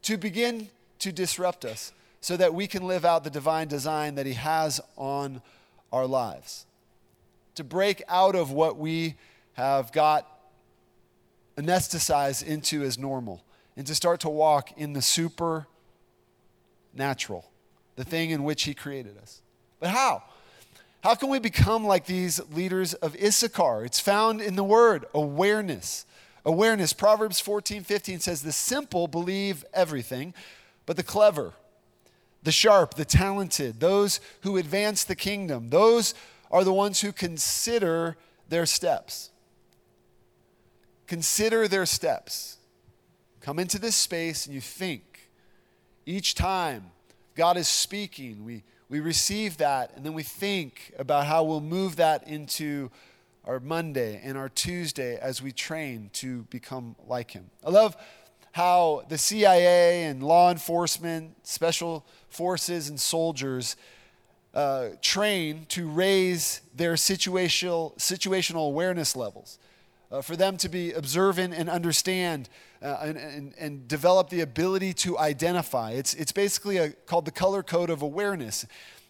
to 0.00 0.16
begin 0.16 0.70
to 1.00 1.12
disrupt 1.12 1.66
us 1.66 1.92
so 2.22 2.34
that 2.34 2.54
we 2.54 2.66
can 2.66 2.86
live 2.86 3.04
out 3.04 3.22
the 3.22 3.28
divine 3.28 3.68
design 3.68 4.14
that 4.14 4.24
He 4.24 4.32
has 4.32 4.80
on 4.96 5.42
our 5.92 6.06
lives. 6.06 6.64
To 7.56 7.62
break 7.62 8.02
out 8.08 8.34
of 8.34 8.50
what 8.50 8.78
we 8.78 9.16
have 9.52 9.92
got 9.92 10.26
anesthetized 11.58 12.42
into 12.42 12.82
as 12.84 12.96
normal 12.96 13.44
and 13.76 13.86
to 13.86 13.94
start 13.94 14.20
to 14.20 14.30
walk 14.30 14.72
in 14.78 14.94
the 14.94 15.02
supernatural, 16.92 17.50
the 17.96 18.04
thing 18.04 18.30
in 18.30 18.44
which 18.44 18.64
He 18.64 18.74
created 18.74 19.16
us. 19.18 19.42
But 19.78 19.90
how? 19.90 20.22
How 21.02 21.14
can 21.14 21.30
we 21.30 21.38
become 21.38 21.86
like 21.86 22.06
these 22.06 22.40
leaders 22.52 22.94
of 22.94 23.16
Issachar? 23.16 23.84
It's 23.84 24.00
found 24.00 24.40
in 24.40 24.56
the 24.56 24.64
word 24.64 25.06
awareness. 25.14 26.04
Awareness. 26.44 26.92
Proverbs 26.92 27.40
14, 27.40 27.84
15 27.84 28.20
says, 28.20 28.42
The 28.42 28.52
simple 28.52 29.08
believe 29.08 29.64
everything, 29.72 30.34
but 30.86 30.96
the 30.96 31.02
clever, 31.02 31.52
the 32.42 32.52
sharp, 32.52 32.94
the 32.94 33.04
talented, 33.04 33.80
those 33.80 34.20
who 34.42 34.56
advance 34.56 35.04
the 35.04 35.16
kingdom, 35.16 35.68
those 35.68 36.14
are 36.50 36.64
the 36.64 36.72
ones 36.72 37.00
who 37.00 37.12
consider 37.12 38.16
their 38.48 38.66
steps. 38.66 39.30
Consider 41.06 41.66
their 41.66 41.86
steps. 41.86 42.58
Come 43.40 43.58
into 43.58 43.78
this 43.78 43.96
space 43.96 44.46
and 44.46 44.54
you 44.54 44.60
think. 44.60 45.09
Each 46.10 46.34
time 46.34 46.90
God 47.36 47.56
is 47.56 47.68
speaking, 47.68 48.44
we, 48.44 48.64
we 48.88 48.98
receive 48.98 49.58
that 49.58 49.92
and 49.94 50.04
then 50.04 50.12
we 50.12 50.24
think 50.24 50.92
about 50.98 51.26
how 51.26 51.44
we'll 51.44 51.60
move 51.60 51.94
that 51.96 52.26
into 52.26 52.90
our 53.44 53.60
Monday 53.60 54.20
and 54.24 54.36
our 54.36 54.48
Tuesday 54.48 55.16
as 55.22 55.40
we 55.40 55.52
train 55.52 56.10
to 56.14 56.42
become 56.50 56.96
like 57.06 57.30
Him. 57.30 57.48
I 57.64 57.70
love 57.70 57.96
how 58.50 59.04
the 59.08 59.18
CIA 59.18 60.02
and 60.02 60.20
law 60.20 60.50
enforcement, 60.50 61.36
special 61.44 62.04
forces, 62.28 62.88
and 62.88 62.98
soldiers 62.98 63.76
uh, 64.52 64.88
train 65.00 65.64
to 65.68 65.88
raise 65.88 66.60
their 66.74 66.94
situational, 66.94 67.96
situational 67.98 68.66
awareness 68.66 69.14
levels. 69.14 69.60
Uh, 70.10 70.20
for 70.20 70.34
them 70.34 70.56
to 70.56 70.68
be 70.68 70.90
observant 70.90 71.54
and 71.54 71.70
understand 71.70 72.48
uh, 72.82 72.98
and, 73.02 73.16
and, 73.16 73.54
and, 73.58 73.88
develop 73.88 74.30
the 74.30 74.40
ability 74.40 74.92
to 74.94 75.18
identify. 75.18 75.90
It's, 75.90 76.14
it's 76.14 76.32
basically 76.32 76.78
a, 76.78 76.90
called 76.90 77.26
the 77.26 77.30
color 77.30 77.62
code 77.62 77.90
of 77.90 78.00
awareness. 78.00 78.64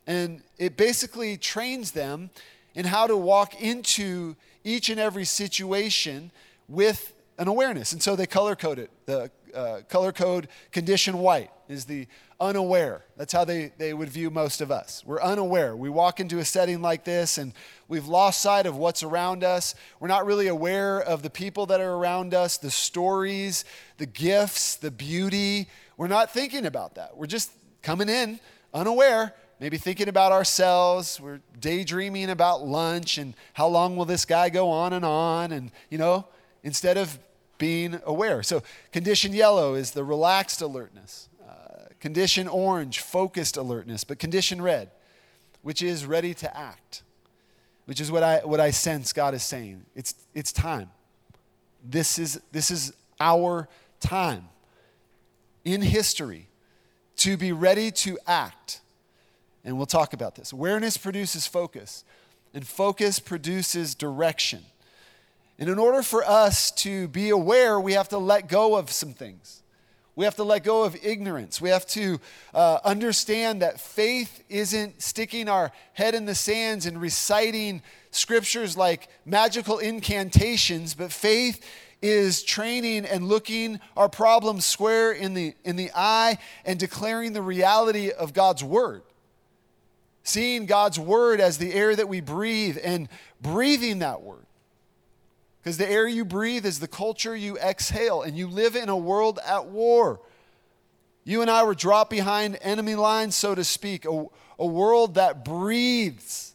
And 0.06 0.42
it 0.58 0.76
basically 0.76 1.36
trains 1.36 1.92
them 1.92 2.30
in 2.74 2.86
how 2.86 3.06
to 3.06 3.16
walk 3.16 3.60
into 3.60 4.34
each 4.64 4.88
and 4.88 4.98
every 4.98 5.24
situation 5.24 6.32
with 6.68 7.12
an 7.38 7.48
awareness. 7.48 7.92
And 7.92 8.02
so 8.02 8.16
they 8.16 8.26
color 8.26 8.56
code 8.56 8.78
it. 8.78 8.90
The 9.06 9.30
uh, 9.54 9.80
color 9.88 10.12
code 10.12 10.48
condition 10.72 11.18
white 11.18 11.50
is 11.68 11.84
the 11.84 12.06
unaware. 12.40 13.04
That's 13.16 13.32
how 13.32 13.44
they, 13.44 13.70
they 13.76 13.92
would 13.92 14.08
view 14.08 14.30
most 14.30 14.60
of 14.60 14.70
us. 14.70 15.02
We're 15.04 15.20
unaware. 15.20 15.76
We 15.76 15.90
walk 15.90 16.20
into 16.20 16.38
a 16.38 16.44
setting 16.44 16.80
like 16.80 17.04
this 17.04 17.36
and 17.36 17.52
we've 17.86 18.06
lost 18.08 18.40
sight 18.40 18.66
of 18.66 18.76
what's 18.76 19.02
around 19.02 19.44
us. 19.44 19.74
We're 20.00 20.08
not 20.08 20.24
really 20.24 20.48
aware 20.48 21.00
of 21.00 21.22
the 21.22 21.30
people 21.30 21.66
that 21.66 21.80
are 21.80 21.92
around 21.92 22.32
us, 22.32 22.56
the 22.56 22.70
stories, 22.70 23.64
the 23.98 24.06
gifts, 24.06 24.76
the 24.76 24.90
beauty. 24.90 25.68
We're 25.96 26.08
not 26.08 26.32
thinking 26.32 26.64
about 26.64 26.94
that. 26.94 27.16
We're 27.16 27.26
just 27.26 27.50
coming 27.82 28.08
in 28.08 28.40
unaware, 28.72 29.34
maybe 29.58 29.76
thinking 29.76 30.08
about 30.08 30.32
ourselves. 30.32 31.20
We're 31.20 31.40
daydreaming 31.60 32.30
about 32.30 32.66
lunch 32.66 33.18
and 33.18 33.34
how 33.52 33.68
long 33.68 33.96
will 33.96 34.06
this 34.06 34.24
guy 34.24 34.48
go 34.48 34.70
on 34.70 34.94
and 34.94 35.04
on. 35.04 35.52
And, 35.52 35.70
you 35.90 35.98
know, 35.98 36.26
instead 36.62 36.96
of 36.96 37.18
being 37.58 38.00
aware. 38.06 38.42
So, 38.42 38.62
condition 38.90 39.34
yellow 39.34 39.74
is 39.74 39.90
the 39.90 40.02
relaxed 40.02 40.62
alertness. 40.62 41.28
Condition 42.00 42.48
orange, 42.48 43.00
focused 43.00 43.56
alertness, 43.56 44.04
but 44.04 44.18
condition 44.18 44.62
red, 44.62 44.90
which 45.62 45.82
is 45.82 46.06
ready 46.06 46.32
to 46.34 46.56
act, 46.56 47.02
which 47.84 48.00
is 48.00 48.10
what 48.10 48.22
I, 48.22 48.38
what 48.38 48.58
I 48.58 48.70
sense 48.70 49.12
God 49.12 49.34
is 49.34 49.42
saying. 49.42 49.84
It's, 49.94 50.14
it's 50.34 50.52
time. 50.52 50.90
This 51.84 52.18
is, 52.18 52.40
this 52.52 52.70
is 52.70 52.92
our 53.20 53.68
time 54.00 54.48
in 55.64 55.82
history 55.82 56.48
to 57.16 57.36
be 57.36 57.52
ready 57.52 57.90
to 57.90 58.18
act. 58.26 58.80
And 59.62 59.76
we'll 59.76 59.84
talk 59.84 60.14
about 60.14 60.34
this. 60.34 60.52
Awareness 60.52 60.96
produces 60.96 61.46
focus, 61.46 62.04
and 62.54 62.66
focus 62.66 63.18
produces 63.18 63.94
direction. 63.94 64.62
And 65.58 65.68
in 65.68 65.78
order 65.78 66.02
for 66.02 66.24
us 66.24 66.70
to 66.72 67.08
be 67.08 67.28
aware, 67.28 67.78
we 67.78 67.92
have 67.92 68.08
to 68.08 68.18
let 68.18 68.48
go 68.48 68.76
of 68.76 68.90
some 68.90 69.12
things. 69.12 69.62
We 70.20 70.26
have 70.26 70.36
to 70.36 70.44
let 70.44 70.64
go 70.64 70.82
of 70.82 71.02
ignorance. 71.02 71.62
We 71.62 71.70
have 71.70 71.86
to 71.86 72.20
uh, 72.52 72.80
understand 72.84 73.62
that 73.62 73.80
faith 73.80 74.44
isn't 74.50 75.00
sticking 75.00 75.48
our 75.48 75.72
head 75.94 76.14
in 76.14 76.26
the 76.26 76.34
sands 76.34 76.84
and 76.84 77.00
reciting 77.00 77.80
scriptures 78.10 78.76
like 78.76 79.08
magical 79.24 79.78
incantations, 79.78 80.92
but 80.92 81.10
faith 81.10 81.64
is 82.02 82.42
training 82.42 83.06
and 83.06 83.28
looking 83.28 83.80
our 83.96 84.10
problems 84.10 84.66
square 84.66 85.10
in 85.10 85.32
the, 85.32 85.54
in 85.64 85.76
the 85.76 85.90
eye 85.94 86.36
and 86.66 86.78
declaring 86.78 87.32
the 87.32 87.40
reality 87.40 88.10
of 88.10 88.34
God's 88.34 88.62
word. 88.62 89.00
Seeing 90.22 90.66
God's 90.66 90.98
word 90.98 91.40
as 91.40 91.56
the 91.56 91.72
air 91.72 91.96
that 91.96 92.10
we 92.10 92.20
breathe 92.20 92.76
and 92.84 93.08
breathing 93.40 94.00
that 94.00 94.20
word. 94.20 94.44
Because 95.62 95.76
the 95.76 95.88
air 95.88 96.08
you 96.08 96.24
breathe 96.24 96.64
is 96.64 96.80
the 96.80 96.88
culture 96.88 97.36
you 97.36 97.58
exhale, 97.58 98.22
and 98.22 98.36
you 98.36 98.46
live 98.46 98.76
in 98.76 98.88
a 98.88 98.96
world 98.96 99.38
at 99.46 99.66
war. 99.66 100.20
You 101.24 101.42
and 101.42 101.50
I 101.50 101.64
were 101.64 101.74
dropped 101.74 102.10
behind 102.10 102.58
enemy 102.62 102.94
lines, 102.94 103.36
so 103.36 103.54
to 103.54 103.62
speak, 103.62 104.06
a, 104.06 104.24
a 104.58 104.66
world 104.66 105.16
that 105.16 105.44
breathes 105.44 106.54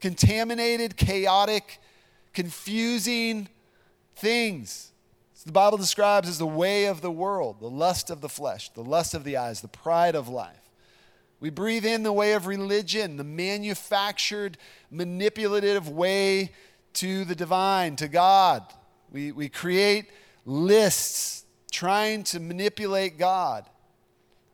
contaminated, 0.00 0.96
chaotic, 0.96 1.78
confusing 2.32 3.48
things. 4.16 4.90
the 5.46 5.52
Bible 5.52 5.78
describes 5.78 6.28
as 6.28 6.38
the 6.38 6.46
way 6.46 6.86
of 6.86 7.00
the 7.00 7.10
world, 7.10 7.60
the 7.60 7.70
lust 7.70 8.10
of 8.10 8.20
the 8.20 8.28
flesh, 8.28 8.68
the 8.70 8.82
lust 8.82 9.14
of 9.14 9.22
the 9.22 9.36
eyes, 9.36 9.60
the 9.60 9.68
pride 9.68 10.16
of 10.16 10.28
life. 10.28 10.56
We 11.38 11.50
breathe 11.50 11.84
in 11.84 12.02
the 12.02 12.12
way 12.12 12.34
of 12.34 12.46
religion, 12.46 13.16
the 13.16 13.24
manufactured, 13.24 14.58
manipulative 14.90 15.88
way 15.88 16.52
to 16.94 17.24
the 17.24 17.34
divine, 17.34 17.96
to 17.96 18.08
God. 18.08 18.64
We, 19.10 19.32
we 19.32 19.48
create 19.48 20.06
lists 20.44 21.44
trying 21.70 22.24
to 22.24 22.40
manipulate 22.40 23.18
God. 23.18 23.68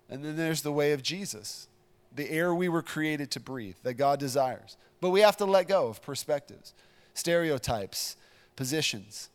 And 0.09 0.25
then 0.25 0.37
there's 0.37 0.63
the 0.63 0.73
way 0.73 0.93
of 0.93 1.03
Jesus, 1.03 1.69
the 2.15 2.31
air 2.31 2.55
we 2.55 2.69
were 2.69 2.83
created 2.83 3.31
to 3.33 3.41
breathe, 3.41 3.77
that 3.83 3.95
God 3.95 4.19
desires. 4.19 4.77
But 5.01 5.11
we 5.11 5.21
have 5.21 5.37
to 5.39 5.45
let 5.45 5.69
go 5.69 5.89
of 5.89 6.03
perspectives, 6.03 6.75
stereotypes, 7.15 8.17
positions. 8.57 9.29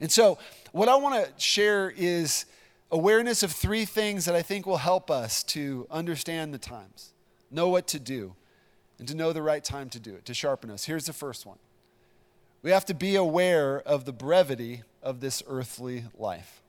And 0.00 0.10
so, 0.10 0.38
what 0.72 0.88
I 0.88 0.96
want 0.96 1.24
to 1.24 1.40
share 1.40 1.92
is 1.94 2.46
awareness 2.90 3.42
of 3.42 3.52
three 3.52 3.84
things 3.84 4.24
that 4.24 4.34
I 4.34 4.42
think 4.42 4.66
will 4.66 4.78
help 4.78 5.10
us 5.10 5.42
to 5.44 5.86
understand 5.90 6.54
the 6.54 6.58
times, 6.58 7.12
know 7.50 7.68
what 7.68 7.86
to 7.88 8.00
do, 8.00 8.34
and 9.00 9.08
to 9.08 9.16
know 9.16 9.32
the 9.32 9.42
right 9.42 9.64
time 9.64 9.88
to 9.88 9.98
do 9.98 10.14
it, 10.14 10.26
to 10.26 10.34
sharpen 10.34 10.70
us. 10.70 10.84
Here's 10.84 11.06
the 11.06 11.12
first 11.14 11.44
one 11.46 11.58
we 12.62 12.70
have 12.70 12.84
to 12.84 12.94
be 12.94 13.16
aware 13.16 13.80
of 13.80 14.04
the 14.04 14.12
brevity 14.12 14.82
of 15.02 15.20
this 15.20 15.42
earthly 15.48 16.04
life. 16.16 16.60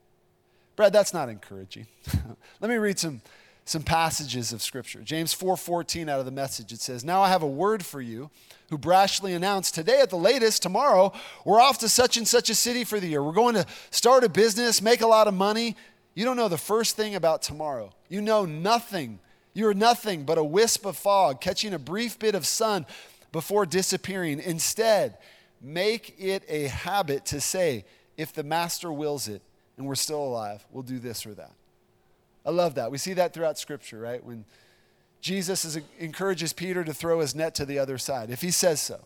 Brad, 0.77 0.93
that's 0.93 1.13
not 1.13 1.27
encouraging. 1.27 1.87
Let 2.61 2.71
me 2.71 2.77
read 2.77 2.97
some, 2.97 3.21
some 3.65 3.83
passages 3.83 4.53
of 4.53 4.61
Scripture. 4.61 5.01
James 5.01 5.35
4.14 5.35 6.09
out 6.09 6.19
of 6.19 6.25
the 6.25 6.31
message, 6.31 6.71
it 6.71 6.79
says, 6.79 7.03
Now 7.03 7.21
I 7.21 7.27
have 7.27 7.43
a 7.43 7.47
word 7.47 7.85
for 7.85 7.99
you 8.01 8.29
who 8.69 8.77
brashly 8.77 9.35
announced, 9.35 9.75
Today 9.75 9.99
at 9.99 10.09
the 10.09 10.15
latest, 10.15 10.63
tomorrow, 10.63 11.11
we're 11.43 11.59
off 11.59 11.79
to 11.79 11.89
such 11.89 12.15
and 12.15 12.25
such 12.25 12.49
a 12.49 12.55
city 12.55 12.85
for 12.85 13.01
the 13.01 13.07
year. 13.07 13.21
We're 13.21 13.33
going 13.33 13.55
to 13.55 13.65
start 13.89 14.23
a 14.23 14.29
business, 14.29 14.81
make 14.81 15.01
a 15.01 15.07
lot 15.07 15.27
of 15.27 15.33
money. 15.33 15.75
You 16.15 16.23
don't 16.23 16.37
know 16.37 16.47
the 16.47 16.57
first 16.57 16.95
thing 16.95 17.15
about 17.15 17.41
tomorrow. 17.41 17.91
You 18.07 18.21
know 18.21 18.45
nothing 18.45 19.19
you 19.53 19.67
are 19.67 19.73
nothing 19.73 20.23
but 20.23 20.37
a 20.37 20.43
wisp 20.43 20.85
of 20.85 20.97
fog, 20.97 21.41
catching 21.41 21.73
a 21.73 21.79
brief 21.79 22.17
bit 22.17 22.35
of 22.35 22.45
sun 22.45 22.85
before 23.31 23.65
disappearing. 23.65 24.39
Instead, 24.39 25.17
make 25.61 26.15
it 26.17 26.43
a 26.47 26.67
habit 26.67 27.25
to 27.27 27.41
say, 27.41 27.85
if 28.17 28.33
the 28.33 28.43
master 28.43 28.91
wills 28.91 29.27
it 29.27 29.41
and 29.77 29.87
we're 29.87 29.95
still 29.95 30.23
alive, 30.23 30.65
we'll 30.71 30.83
do 30.83 30.99
this 30.99 31.25
or 31.25 31.33
that. 31.33 31.51
I 32.45 32.49
love 32.49 32.75
that. 32.75 32.91
We 32.91 32.97
see 32.97 33.13
that 33.13 33.33
throughout 33.33 33.57
Scripture, 33.57 33.99
right? 33.99 34.23
When 34.23 34.45
Jesus 35.21 35.63
is, 35.65 35.79
encourages 35.99 36.53
Peter 36.53 36.83
to 36.83 36.93
throw 36.93 37.19
his 37.19 37.35
net 37.35 37.55
to 37.55 37.65
the 37.65 37.79
other 37.79 37.97
side, 37.97 38.29
if 38.29 38.41
he 38.41 38.51
says 38.51 38.81
so. 38.81 39.05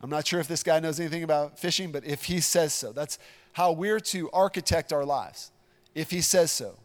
I'm 0.00 0.10
not 0.10 0.26
sure 0.26 0.40
if 0.40 0.48
this 0.48 0.62
guy 0.62 0.80
knows 0.80 1.00
anything 1.00 1.22
about 1.22 1.58
fishing, 1.58 1.90
but 1.90 2.04
if 2.04 2.24
he 2.24 2.40
says 2.40 2.74
so, 2.74 2.92
that's 2.92 3.18
how 3.52 3.72
we're 3.72 4.00
to 4.00 4.30
architect 4.32 4.92
our 4.92 5.04
lives. 5.04 5.50
If 5.94 6.10
he 6.10 6.20
says 6.20 6.50
so. 6.50 6.76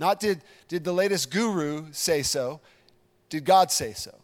Not 0.00 0.18
did, 0.18 0.40
did 0.66 0.82
the 0.82 0.94
latest 0.94 1.30
guru 1.30 1.92
say 1.92 2.22
so, 2.22 2.60
did 3.28 3.44
God 3.44 3.70
say 3.70 3.92
so? 3.92 4.16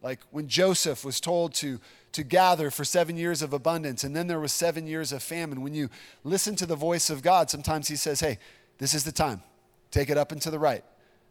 Like 0.00 0.20
when 0.30 0.46
Joseph 0.46 1.04
was 1.04 1.20
told 1.20 1.54
to, 1.54 1.80
to 2.12 2.22
gather 2.22 2.70
for 2.70 2.84
seven 2.84 3.16
years 3.16 3.42
of 3.42 3.52
abundance, 3.52 4.04
and 4.04 4.14
then 4.14 4.28
there 4.28 4.38
was 4.38 4.52
seven 4.52 4.86
years 4.86 5.10
of 5.10 5.20
famine. 5.20 5.60
When 5.60 5.74
you 5.74 5.90
listen 6.22 6.54
to 6.56 6.66
the 6.66 6.76
voice 6.76 7.10
of 7.10 7.20
God, 7.20 7.50
sometimes 7.50 7.88
He 7.88 7.96
says, 7.96 8.20
Hey, 8.20 8.38
this 8.78 8.94
is 8.94 9.02
the 9.02 9.10
time. 9.10 9.42
Take 9.90 10.08
it 10.08 10.16
up 10.16 10.30
and 10.30 10.40
to 10.42 10.50
the 10.52 10.58
right. 10.58 10.84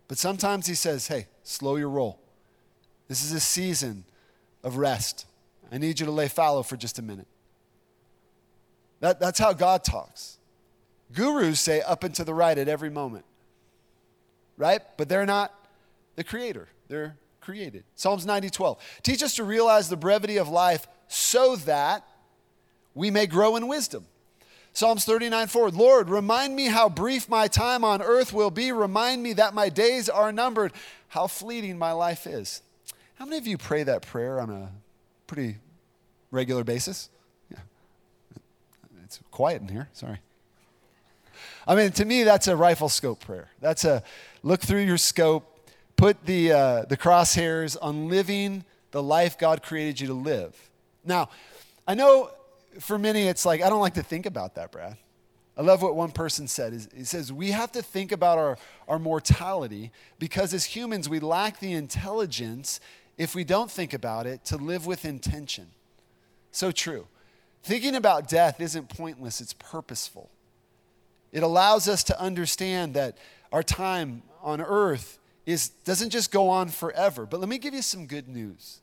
But 0.09 0.17
sometimes 0.17 0.67
He 0.67 0.75
says, 0.75 1.07
Hey, 1.07 1.27
slow 1.43 1.77
your 1.77 1.89
roll. 1.89 2.19
This 3.07 3.23
is 3.23 3.31
a 3.31 3.39
season 3.39 4.03
of 4.65 4.75
rest. 4.75 5.25
I 5.71 5.77
need 5.77 6.01
you 6.01 6.05
to 6.05 6.11
lay 6.11 6.27
fallow 6.27 6.63
for 6.63 6.75
just 6.75 6.99
a 6.99 7.01
minute. 7.01 7.27
That, 8.99 9.21
that's 9.21 9.39
how 9.39 9.53
God 9.53 9.85
talks. 9.85 10.39
Gurus 11.13 11.61
say 11.61 11.81
up 11.81 12.03
and 12.03 12.13
to 12.15 12.25
the 12.25 12.33
right 12.33 12.57
at 12.57 12.67
every 12.67 12.89
moment. 12.89 13.25
Right? 14.57 14.81
But 14.97 15.09
they're 15.09 15.25
not 15.25 15.53
the 16.15 16.23
creator. 16.23 16.67
They're 16.87 17.15
created. 17.39 17.83
Psalms 17.95 18.25
90, 18.25 18.49
12. 18.49 18.77
Teach 19.03 19.23
us 19.23 19.35
to 19.35 19.43
realize 19.43 19.89
the 19.89 19.97
brevity 19.97 20.37
of 20.37 20.49
life 20.49 20.87
so 21.07 21.55
that 21.57 22.05
we 22.93 23.11
may 23.11 23.25
grow 23.25 23.55
in 23.55 23.67
wisdom. 23.67 24.05
Psalms 24.73 25.03
39, 25.03 25.47
4. 25.47 25.69
Lord, 25.71 26.09
remind 26.09 26.55
me 26.55 26.67
how 26.67 26.87
brief 26.87 27.27
my 27.27 27.47
time 27.47 27.83
on 27.83 28.01
earth 28.01 28.31
will 28.31 28.51
be. 28.51 28.71
Remind 28.71 29.21
me 29.21 29.33
that 29.33 29.53
my 29.53 29.67
days 29.69 30.07
are 30.07 30.31
numbered, 30.31 30.71
how 31.09 31.27
fleeting 31.27 31.77
my 31.77 31.91
life 31.91 32.25
is. 32.25 32.61
How 33.15 33.25
many 33.25 33.37
of 33.37 33.47
you 33.47 33.57
pray 33.57 33.83
that 33.83 34.01
prayer 34.01 34.39
on 34.39 34.49
a 34.49 34.71
pretty 35.27 35.57
regular 36.31 36.63
basis? 36.63 37.09
Yeah. 37.51 37.59
It's 39.03 39.19
quiet 39.29 39.61
in 39.61 39.67
here. 39.67 39.89
Sorry. 39.93 40.19
I 41.67 41.75
mean, 41.75 41.91
to 41.91 42.05
me, 42.05 42.23
that's 42.23 42.47
a 42.47 42.55
rifle 42.55 42.89
scope 42.89 43.19
prayer. 43.19 43.49
That's 43.59 43.83
a 43.83 44.03
look 44.43 44.61
through 44.61 44.81
your 44.81 44.97
scope, 44.97 45.69
put 45.95 46.25
the, 46.25 46.51
uh, 46.51 46.85
the 46.85 46.97
crosshairs 46.97 47.77
on 47.81 48.09
living 48.09 48.65
the 48.91 49.01
life 49.01 49.37
God 49.37 49.63
created 49.63 49.99
you 49.99 50.07
to 50.07 50.13
live. 50.13 50.69
Now, 51.05 51.29
I 51.87 51.95
know 51.95 52.31
for 52.79 52.97
many 52.97 53.27
it's 53.27 53.45
like, 53.45 53.61
I 53.61 53.69
don't 53.69 53.81
like 53.81 53.95
to 53.95 54.03
think 54.03 54.25
about 54.25 54.55
that, 54.55 54.71
Brad. 54.71 54.97
I 55.57 55.61
love 55.61 55.81
what 55.81 55.95
one 55.95 56.11
person 56.11 56.47
said. 56.47 56.87
He 56.95 57.03
says, 57.03 57.31
We 57.31 57.51
have 57.51 57.71
to 57.73 57.81
think 57.81 58.11
about 58.11 58.37
our, 58.37 58.57
our 58.87 58.99
mortality 58.99 59.91
because 60.17 60.53
as 60.53 60.65
humans, 60.65 61.09
we 61.09 61.19
lack 61.19 61.59
the 61.59 61.73
intelligence, 61.73 62.79
if 63.17 63.35
we 63.35 63.43
don't 63.43 63.69
think 63.69 63.93
about 63.93 64.25
it, 64.25 64.45
to 64.45 64.57
live 64.57 64.85
with 64.85 65.03
intention. 65.03 65.67
So 66.51 66.71
true. 66.71 67.07
Thinking 67.63 67.95
about 67.95 68.27
death 68.27 68.59
isn't 68.59 68.89
pointless, 68.89 69.41
it's 69.41 69.53
purposeful. 69.53 70.29
It 71.31 71.43
allows 71.43 71.87
us 71.87 72.03
to 72.05 72.19
understand 72.19 72.93
that 72.95 73.17
our 73.51 73.63
time 73.63 74.23
on 74.41 74.61
earth 74.61 75.19
is, 75.45 75.69
doesn't 75.69 76.09
just 76.09 76.31
go 76.31 76.49
on 76.49 76.69
forever. 76.69 77.25
But 77.25 77.39
let 77.39 77.49
me 77.49 77.57
give 77.57 77.73
you 77.73 77.81
some 77.81 78.05
good 78.05 78.27
news, 78.27 78.81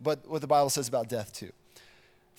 but 0.00 0.28
what 0.28 0.40
the 0.40 0.46
Bible 0.46 0.70
says 0.70 0.88
about 0.88 1.08
death, 1.08 1.32
too. 1.32 1.52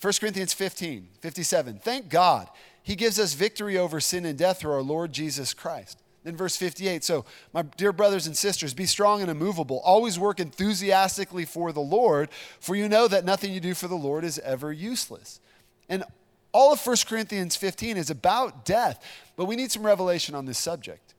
1 0.00 0.12
Corinthians 0.20 0.52
15, 0.52 1.08
57. 1.20 1.80
Thank 1.82 2.08
God 2.08 2.48
he 2.82 2.96
gives 2.96 3.20
us 3.20 3.34
victory 3.34 3.78
over 3.78 4.00
sin 4.00 4.24
and 4.24 4.36
death 4.36 4.60
through 4.60 4.72
our 4.72 4.82
Lord 4.82 5.12
Jesus 5.12 5.54
Christ. 5.54 5.98
Then 6.24 6.36
verse 6.36 6.56
58. 6.56 7.04
So, 7.04 7.24
my 7.52 7.62
dear 7.62 7.92
brothers 7.92 8.26
and 8.26 8.36
sisters, 8.36 8.74
be 8.74 8.86
strong 8.86 9.22
and 9.22 9.30
immovable. 9.30 9.80
Always 9.80 10.18
work 10.18 10.40
enthusiastically 10.40 11.44
for 11.44 11.72
the 11.72 11.80
Lord, 11.80 12.30
for 12.60 12.74
you 12.74 12.88
know 12.88 13.08
that 13.08 13.24
nothing 13.24 13.52
you 13.52 13.60
do 13.60 13.74
for 13.74 13.88
the 13.88 13.96
Lord 13.96 14.24
is 14.24 14.38
ever 14.40 14.72
useless. 14.72 15.40
And 15.88 16.04
all 16.52 16.72
of 16.72 16.84
1 16.84 16.96
Corinthians 17.08 17.56
15 17.56 17.96
is 17.96 18.10
about 18.10 18.64
death, 18.64 19.04
but 19.36 19.46
we 19.46 19.56
need 19.56 19.72
some 19.72 19.84
revelation 19.84 20.34
on 20.34 20.44
this 20.44 20.58
subject. 20.58 21.14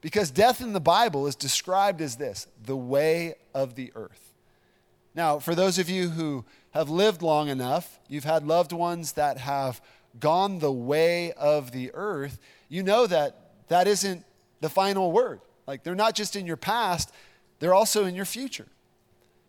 Because 0.00 0.30
death 0.30 0.60
in 0.60 0.72
the 0.72 0.80
Bible 0.80 1.26
is 1.26 1.34
described 1.34 2.00
as 2.00 2.16
this 2.16 2.46
the 2.64 2.76
way 2.76 3.34
of 3.54 3.74
the 3.74 3.92
earth. 3.94 4.32
Now, 5.14 5.38
for 5.38 5.54
those 5.54 5.78
of 5.78 5.88
you 5.88 6.10
who 6.10 6.44
have 6.72 6.90
lived 6.90 7.22
long 7.22 7.48
enough, 7.48 7.98
you've 8.06 8.24
had 8.24 8.46
loved 8.46 8.72
ones 8.72 9.12
that 9.12 9.38
have 9.38 9.80
gone 10.20 10.58
the 10.58 10.72
way 10.72 11.32
of 11.32 11.72
the 11.72 11.90
earth, 11.94 12.38
you 12.68 12.82
know 12.82 13.06
that 13.06 13.36
that 13.68 13.86
isn't 13.86 14.24
the 14.60 14.68
final 14.68 15.12
word. 15.12 15.40
Like 15.66 15.82
they're 15.82 15.94
not 15.94 16.14
just 16.14 16.36
in 16.36 16.46
your 16.46 16.56
past, 16.56 17.12
they're 17.58 17.74
also 17.74 18.04
in 18.04 18.14
your 18.14 18.24
future. 18.24 18.66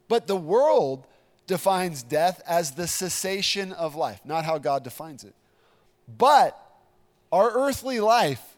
But 0.07 0.27
the 0.27 0.37
world 0.37 1.05
defines 1.47 2.03
death 2.03 2.41
as 2.47 2.71
the 2.71 2.87
cessation 2.87 3.73
of 3.73 3.95
life, 3.95 4.21
not 4.25 4.45
how 4.45 4.57
God 4.57 4.83
defines 4.83 5.23
it. 5.23 5.35
But 6.07 6.57
our 7.31 7.51
earthly 7.51 7.99
life 7.99 8.57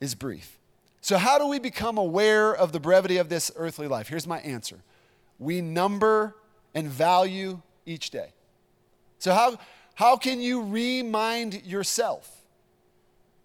is 0.00 0.14
brief. 0.14 0.55
So, 1.06 1.18
how 1.18 1.38
do 1.38 1.46
we 1.46 1.60
become 1.60 1.98
aware 1.98 2.52
of 2.52 2.72
the 2.72 2.80
brevity 2.80 3.18
of 3.18 3.28
this 3.28 3.52
earthly 3.54 3.86
life? 3.86 4.08
Here's 4.08 4.26
my 4.26 4.40
answer 4.40 4.80
we 5.38 5.60
number 5.60 6.34
and 6.74 6.88
value 6.88 7.62
each 7.84 8.10
day. 8.10 8.32
So, 9.20 9.32
how, 9.32 9.56
how 9.94 10.16
can 10.16 10.40
you 10.40 10.64
remind 10.64 11.62
yourself? 11.64 12.28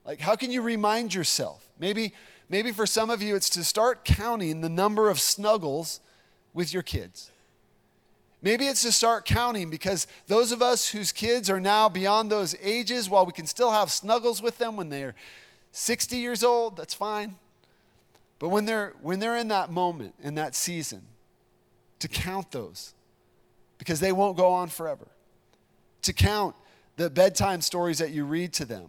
Like, 0.04 0.20
how 0.20 0.36
can 0.36 0.50
you 0.50 0.64
remind 0.64 1.14
yourself? 1.14 1.70
Maybe, 1.78 2.14
maybe 2.50 2.72
for 2.72 2.88
some 2.88 3.12
of 3.12 3.22
you, 3.22 3.36
it's 3.36 3.52
to 3.52 3.64
start 3.64 4.06
counting 4.06 4.62
the 4.62 4.70
number 4.70 5.12
of 5.12 5.20
snuggles 5.20 6.00
with 6.56 6.74
your 6.74 6.82
kids. 6.82 7.30
Maybe 8.42 8.66
it's 8.66 8.82
to 8.82 8.92
start 8.92 9.24
counting 9.24 9.70
because 9.70 10.08
those 10.26 10.52
of 10.52 10.64
us 10.64 10.90
whose 10.90 11.12
kids 11.12 11.48
are 11.48 11.60
now 11.62 11.90
beyond 11.90 12.32
those 12.32 12.56
ages, 12.60 13.08
while 13.08 13.28
we 13.28 13.34
can 13.34 13.46
still 13.46 13.70
have 13.70 13.92
snuggles 13.92 14.42
with 14.42 14.58
them 14.58 14.78
when 14.78 14.90
they're 14.90 15.14
60 15.74 16.18
years 16.18 16.44
old, 16.44 16.76
that's 16.76 16.96
fine. 16.96 17.36
But 18.42 18.50
when 18.50 18.66
they're, 18.66 18.94
when 19.04 19.20
they're 19.20 19.38
in 19.38 19.50
that 19.50 19.72
moment, 19.72 20.16
in 20.24 20.34
that 20.34 20.56
season, 20.56 21.04
to 22.00 22.08
count 22.08 22.50
those 22.50 22.96
because 23.78 24.00
they 24.00 24.12
won't 24.12 24.36
go 24.36 24.52
on 24.52 24.68
forever. 24.68 25.08
To 26.02 26.12
count 26.12 26.56
the 26.98 27.12
bedtime 27.12 27.62
stories 27.62 28.00
that 28.00 28.10
you 28.10 28.26
read 28.26 28.52
to 28.54 28.66
them. 28.66 28.88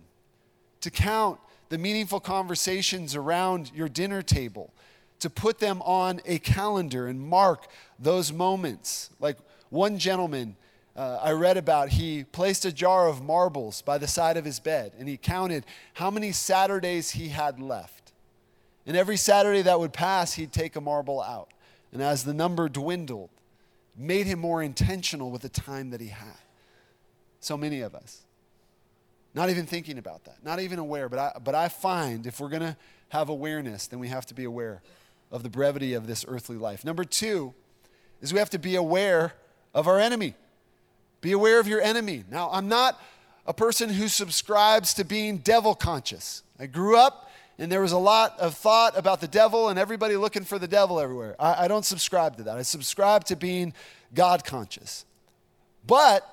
To 0.80 0.90
count 0.90 1.38
the 1.68 1.76
meaningful 1.76 2.18
conversations 2.18 3.14
around 3.14 3.70
your 3.74 3.90
dinner 3.90 4.22
table 4.22 4.72
to 5.20 5.28
put 5.28 5.58
them 5.58 5.82
on 5.82 6.22
a 6.24 6.38
calendar 6.38 7.06
and 7.06 7.20
mark 7.20 7.66
those 7.98 8.32
moments. 8.32 9.10
Like 9.20 9.36
one 9.68 9.98
gentleman 9.98 10.56
uh, 10.96 11.18
I 11.22 11.32
read 11.32 11.58
about, 11.58 11.90
he 11.90 12.24
placed 12.24 12.64
a 12.64 12.72
jar 12.72 13.06
of 13.06 13.22
marbles 13.22 13.82
by 13.82 13.98
the 13.98 14.08
side 14.08 14.38
of 14.38 14.46
his 14.46 14.60
bed 14.60 14.92
and 14.98 15.06
he 15.06 15.18
counted 15.18 15.66
how 15.92 16.10
many 16.10 16.32
Saturdays 16.32 17.10
he 17.10 17.28
had 17.28 17.60
left. 17.60 18.01
And 18.86 18.96
every 18.96 19.16
Saturday 19.16 19.62
that 19.62 19.78
would 19.78 19.92
pass, 19.92 20.34
he'd 20.34 20.52
take 20.52 20.76
a 20.76 20.80
marble 20.80 21.22
out. 21.22 21.50
And 21.92 22.02
as 22.02 22.24
the 22.24 22.34
number 22.34 22.68
dwindled, 22.68 23.30
made 23.96 24.26
him 24.26 24.38
more 24.38 24.62
intentional 24.62 25.30
with 25.30 25.42
the 25.42 25.48
time 25.48 25.90
that 25.90 26.00
he 26.00 26.08
had. 26.08 26.38
So 27.40 27.56
many 27.56 27.80
of 27.80 27.94
us. 27.94 28.22
Not 29.34 29.50
even 29.50 29.66
thinking 29.66 29.98
about 29.98 30.24
that, 30.24 30.44
not 30.44 30.60
even 30.60 30.78
aware. 30.78 31.08
But 31.08 31.18
I, 31.18 31.38
but 31.42 31.54
I 31.54 31.68
find 31.68 32.26
if 32.26 32.38
we're 32.38 32.50
going 32.50 32.62
to 32.62 32.76
have 33.08 33.28
awareness, 33.28 33.86
then 33.86 33.98
we 33.98 34.08
have 34.08 34.26
to 34.26 34.34
be 34.34 34.44
aware 34.44 34.82
of 35.30 35.42
the 35.42 35.48
brevity 35.48 35.94
of 35.94 36.06
this 36.06 36.24
earthly 36.28 36.56
life. 36.56 36.84
Number 36.84 37.04
two 37.04 37.54
is 38.20 38.32
we 38.32 38.38
have 38.38 38.50
to 38.50 38.58
be 38.58 38.76
aware 38.76 39.32
of 39.74 39.88
our 39.88 39.98
enemy. 39.98 40.34
Be 41.22 41.32
aware 41.32 41.58
of 41.58 41.66
your 41.66 41.80
enemy. 41.80 42.24
Now, 42.30 42.50
I'm 42.52 42.68
not 42.68 43.00
a 43.46 43.54
person 43.54 43.88
who 43.88 44.08
subscribes 44.08 44.92
to 44.94 45.04
being 45.04 45.38
devil 45.38 45.74
conscious. 45.74 46.42
I 46.58 46.66
grew 46.66 46.98
up 46.98 47.30
and 47.58 47.70
there 47.70 47.80
was 47.80 47.92
a 47.92 47.98
lot 47.98 48.38
of 48.38 48.54
thought 48.54 48.96
about 48.96 49.20
the 49.20 49.28
devil 49.28 49.68
and 49.68 49.78
everybody 49.78 50.16
looking 50.16 50.44
for 50.44 50.58
the 50.58 50.68
devil 50.68 50.98
everywhere. 50.98 51.36
I, 51.38 51.64
I 51.64 51.68
don't 51.68 51.84
subscribe 51.84 52.36
to 52.38 52.44
that. 52.44 52.56
I 52.56 52.62
subscribe 52.62 53.24
to 53.24 53.36
being 53.36 53.74
God 54.14 54.44
conscious. 54.44 55.04
But 55.86 56.26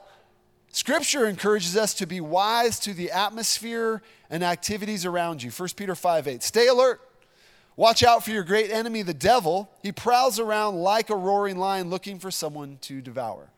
Scripture 0.72 1.28
encourages 1.28 1.76
us 1.76 1.94
to 1.96 2.06
be 2.06 2.22
wise 2.22 2.80
to 2.82 2.94
the 2.94 3.12
atmosphere 3.12 4.02
and 4.30 4.44
activities 4.44 5.06
around 5.06 5.42
you. 5.42 5.52
1 5.52 5.70
Peter 5.76 5.96
5 5.96 6.28
8. 6.28 6.44
Stay 6.44 6.68
alert. 6.68 7.02
Watch 7.76 8.04
out 8.04 8.26
for 8.26 8.32
your 8.32 8.44
great 8.44 8.72
enemy, 8.72 9.04
the 9.04 9.14
devil. 9.14 9.70
He 9.82 9.92
prowls 9.92 10.38
around 10.38 10.76
like 10.76 11.10
a 11.10 11.16
roaring 11.16 11.58
lion 11.58 11.90
looking 11.90 12.20
for 12.20 12.30
someone 12.30 12.78
to 12.82 13.02
devour. 13.02 13.50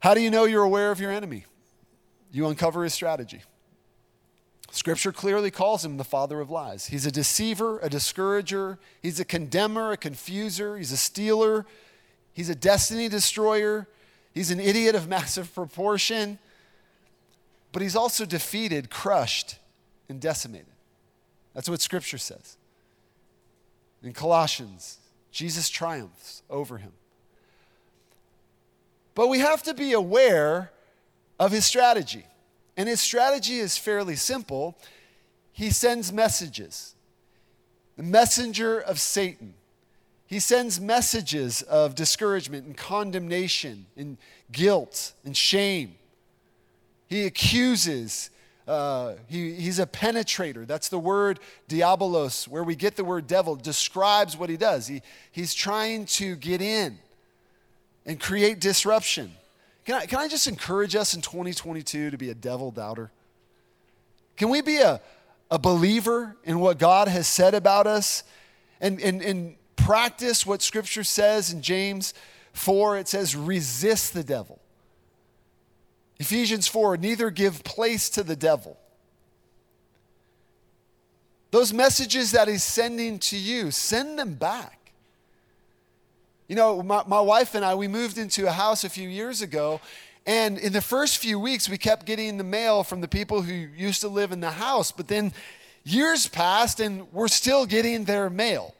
How 0.00 0.14
do 0.14 0.20
you 0.20 0.30
know 0.30 0.44
you're 0.44 0.62
aware 0.62 0.90
of 0.90 1.00
your 1.00 1.12
enemy? 1.12 1.44
You 2.32 2.46
uncover 2.46 2.82
his 2.82 2.94
strategy. 2.94 3.42
Scripture 4.76 5.10
clearly 5.10 5.50
calls 5.50 5.82
him 5.82 5.96
the 5.96 6.04
father 6.04 6.38
of 6.38 6.50
lies. 6.50 6.88
He's 6.88 7.06
a 7.06 7.10
deceiver, 7.10 7.78
a 7.78 7.88
discourager, 7.88 8.78
he's 9.02 9.18
a 9.18 9.24
condemner, 9.24 9.90
a 9.92 9.96
confuser, 9.96 10.76
he's 10.76 10.92
a 10.92 10.98
stealer, 10.98 11.64
he's 12.34 12.50
a 12.50 12.54
destiny 12.54 13.08
destroyer, 13.08 13.88
he's 14.34 14.50
an 14.50 14.60
idiot 14.60 14.94
of 14.94 15.08
massive 15.08 15.54
proportion, 15.54 16.38
but 17.72 17.80
he's 17.80 17.96
also 17.96 18.26
defeated, 18.26 18.90
crushed, 18.90 19.56
and 20.10 20.20
decimated. 20.20 20.66
That's 21.54 21.70
what 21.70 21.80
Scripture 21.80 22.18
says. 22.18 22.58
In 24.02 24.12
Colossians, 24.12 24.98
Jesus 25.32 25.70
triumphs 25.70 26.42
over 26.50 26.76
him. 26.76 26.92
But 29.14 29.28
we 29.28 29.38
have 29.38 29.62
to 29.62 29.72
be 29.72 29.94
aware 29.94 30.70
of 31.40 31.50
his 31.50 31.64
strategy. 31.64 32.26
And 32.76 32.88
his 32.88 33.00
strategy 33.00 33.58
is 33.58 33.78
fairly 33.78 34.16
simple. 34.16 34.78
He 35.52 35.70
sends 35.70 36.12
messages. 36.12 36.94
The 37.96 38.02
messenger 38.02 38.78
of 38.78 39.00
Satan. 39.00 39.54
He 40.26 40.40
sends 40.40 40.80
messages 40.80 41.62
of 41.62 41.94
discouragement 41.94 42.66
and 42.66 42.76
condemnation 42.76 43.86
and 43.96 44.18
guilt 44.52 45.12
and 45.24 45.36
shame. 45.36 45.94
He 47.08 47.24
accuses 47.24 48.30
uh, 48.66 49.14
he, 49.28 49.54
he's 49.54 49.78
a 49.78 49.86
penetrator. 49.86 50.66
That's 50.66 50.88
the 50.88 50.98
word 50.98 51.38
diabolos, 51.68 52.48
where 52.48 52.64
we 52.64 52.74
get 52.74 52.96
the 52.96 53.04
word 53.04 53.26
devil, 53.26 53.54
describes 53.54 54.36
what 54.36 54.50
he 54.50 54.56
does. 54.56 54.88
He, 54.88 55.02
he's 55.30 55.54
trying 55.54 56.06
to 56.06 56.34
get 56.34 56.60
in 56.60 56.98
and 58.04 58.18
create 58.18 58.60
disruption. 58.60 59.32
Can 59.86 59.94
I, 59.94 60.06
can 60.06 60.18
I 60.18 60.26
just 60.26 60.48
encourage 60.48 60.96
us 60.96 61.14
in 61.14 61.22
2022 61.22 62.10
to 62.10 62.18
be 62.18 62.30
a 62.30 62.34
devil 62.34 62.72
doubter? 62.72 63.12
Can 64.36 64.48
we 64.48 64.60
be 64.60 64.78
a, 64.78 65.00
a 65.48 65.60
believer 65.60 66.36
in 66.42 66.58
what 66.58 66.78
God 66.78 67.06
has 67.06 67.28
said 67.28 67.54
about 67.54 67.86
us 67.86 68.24
and, 68.80 69.00
and, 69.00 69.22
and 69.22 69.54
practice 69.76 70.44
what 70.44 70.60
Scripture 70.60 71.04
says 71.04 71.52
in 71.52 71.62
James 71.62 72.14
4? 72.52 72.98
It 72.98 73.06
says, 73.06 73.36
resist 73.36 74.12
the 74.12 74.24
devil. 74.24 74.60
Ephesians 76.18 76.66
4, 76.66 76.96
neither 76.96 77.30
give 77.30 77.62
place 77.62 78.10
to 78.10 78.24
the 78.24 78.36
devil. 78.36 78.76
Those 81.52 81.72
messages 81.72 82.32
that 82.32 82.48
he's 82.48 82.64
sending 82.64 83.20
to 83.20 83.36
you, 83.36 83.70
send 83.70 84.18
them 84.18 84.34
back. 84.34 84.75
You 86.48 86.54
know, 86.54 86.80
my, 86.80 87.02
my 87.08 87.20
wife 87.20 87.56
and 87.56 87.64
I, 87.64 87.74
we 87.74 87.88
moved 87.88 88.18
into 88.18 88.46
a 88.46 88.52
house 88.52 88.84
a 88.84 88.88
few 88.88 89.08
years 89.08 89.42
ago, 89.42 89.80
and 90.26 90.58
in 90.58 90.72
the 90.72 90.80
first 90.80 91.18
few 91.18 91.40
weeks, 91.40 91.68
we 91.68 91.76
kept 91.76 92.06
getting 92.06 92.38
the 92.38 92.44
mail 92.44 92.84
from 92.84 93.00
the 93.00 93.08
people 93.08 93.42
who 93.42 93.52
used 93.52 94.00
to 94.02 94.08
live 94.08 94.30
in 94.30 94.38
the 94.40 94.52
house, 94.52 94.92
but 94.92 95.08
then 95.08 95.32
years 95.82 96.28
passed 96.28 96.78
and 96.78 97.12
we're 97.12 97.28
still 97.28 97.66
getting 97.66 98.04
their 98.04 98.30
mail, 98.30 98.74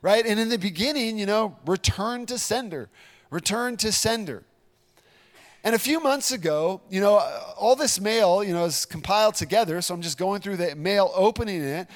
right? 0.00 0.24
And 0.26 0.40
in 0.40 0.48
the 0.48 0.58
beginning, 0.58 1.18
you 1.18 1.26
know, 1.26 1.56
return 1.64 2.26
to 2.26 2.38
sender, 2.38 2.88
return 3.30 3.76
to 3.78 3.92
sender. 3.92 4.42
And 5.64 5.76
a 5.76 5.78
few 5.78 6.00
months 6.00 6.32
ago, 6.32 6.80
you 6.90 7.00
know, 7.00 7.18
all 7.56 7.76
this 7.76 8.00
mail, 8.00 8.42
you 8.42 8.52
know, 8.52 8.64
is 8.64 8.84
compiled 8.84 9.36
together. 9.36 9.80
So 9.80 9.94
I'm 9.94 10.02
just 10.02 10.18
going 10.18 10.40
through 10.40 10.56
the 10.56 10.74
mail, 10.74 11.12
opening 11.14 11.62
it. 11.62 11.86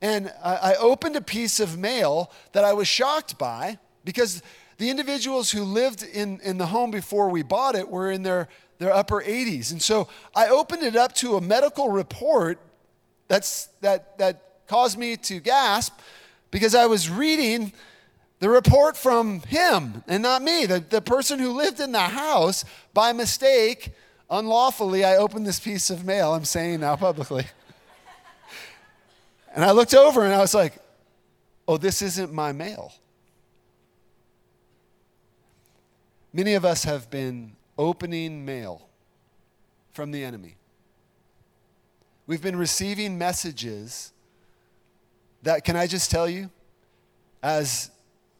And 0.00 0.32
I, 0.44 0.56
I 0.56 0.74
opened 0.76 1.16
a 1.16 1.20
piece 1.20 1.58
of 1.58 1.76
mail 1.76 2.30
that 2.52 2.64
I 2.64 2.72
was 2.72 2.86
shocked 2.86 3.36
by 3.36 3.78
because 4.04 4.42
the 4.78 4.90
individuals 4.90 5.50
who 5.50 5.62
lived 5.62 6.02
in, 6.02 6.40
in 6.42 6.58
the 6.58 6.66
home 6.66 6.90
before 6.90 7.28
we 7.28 7.42
bought 7.42 7.74
it 7.74 7.88
were 7.88 8.10
in 8.10 8.22
their, 8.22 8.48
their 8.78 8.92
upper 8.92 9.22
80s. 9.22 9.72
And 9.72 9.80
so 9.80 10.08
I 10.34 10.48
opened 10.48 10.82
it 10.82 10.96
up 10.96 11.14
to 11.16 11.36
a 11.36 11.40
medical 11.40 11.90
report 11.90 12.58
that's, 13.28 13.66
that, 13.80 14.18
that 14.18 14.42
caused 14.66 14.98
me 14.98 15.16
to 15.16 15.40
gasp 15.40 15.98
because 16.50 16.74
I 16.74 16.86
was 16.86 17.08
reading 17.08 17.72
the 18.38 18.50
report 18.50 18.96
from 18.96 19.40
him 19.40 20.04
and 20.06 20.22
not 20.22 20.42
me, 20.42 20.66
the, 20.66 20.80
the 20.80 21.00
person 21.00 21.38
who 21.38 21.52
lived 21.52 21.80
in 21.80 21.92
the 21.92 21.98
house 21.98 22.64
by 22.92 23.12
mistake, 23.12 23.92
unlawfully. 24.30 25.04
I 25.04 25.16
opened 25.16 25.46
this 25.46 25.58
piece 25.58 25.88
of 25.88 26.04
mail, 26.04 26.34
I'm 26.34 26.44
saying 26.44 26.80
now 26.80 26.96
publicly. 26.96 27.46
and 29.54 29.64
I 29.64 29.70
looked 29.70 29.94
over 29.94 30.22
and 30.22 30.34
I 30.34 30.38
was 30.38 30.54
like, 30.54 30.74
oh, 31.66 31.78
this 31.78 32.02
isn't 32.02 32.32
my 32.32 32.52
mail. 32.52 32.92
Many 36.36 36.52
of 36.52 36.66
us 36.66 36.84
have 36.84 37.08
been 37.08 37.56
opening 37.78 38.44
mail 38.44 38.90
from 39.94 40.10
the 40.10 40.22
enemy. 40.22 40.56
We've 42.26 42.42
been 42.42 42.56
receiving 42.56 43.16
messages 43.16 44.12
that, 45.44 45.64
can 45.64 45.76
I 45.76 45.86
just 45.86 46.10
tell 46.10 46.28
you, 46.28 46.50
as, 47.42 47.90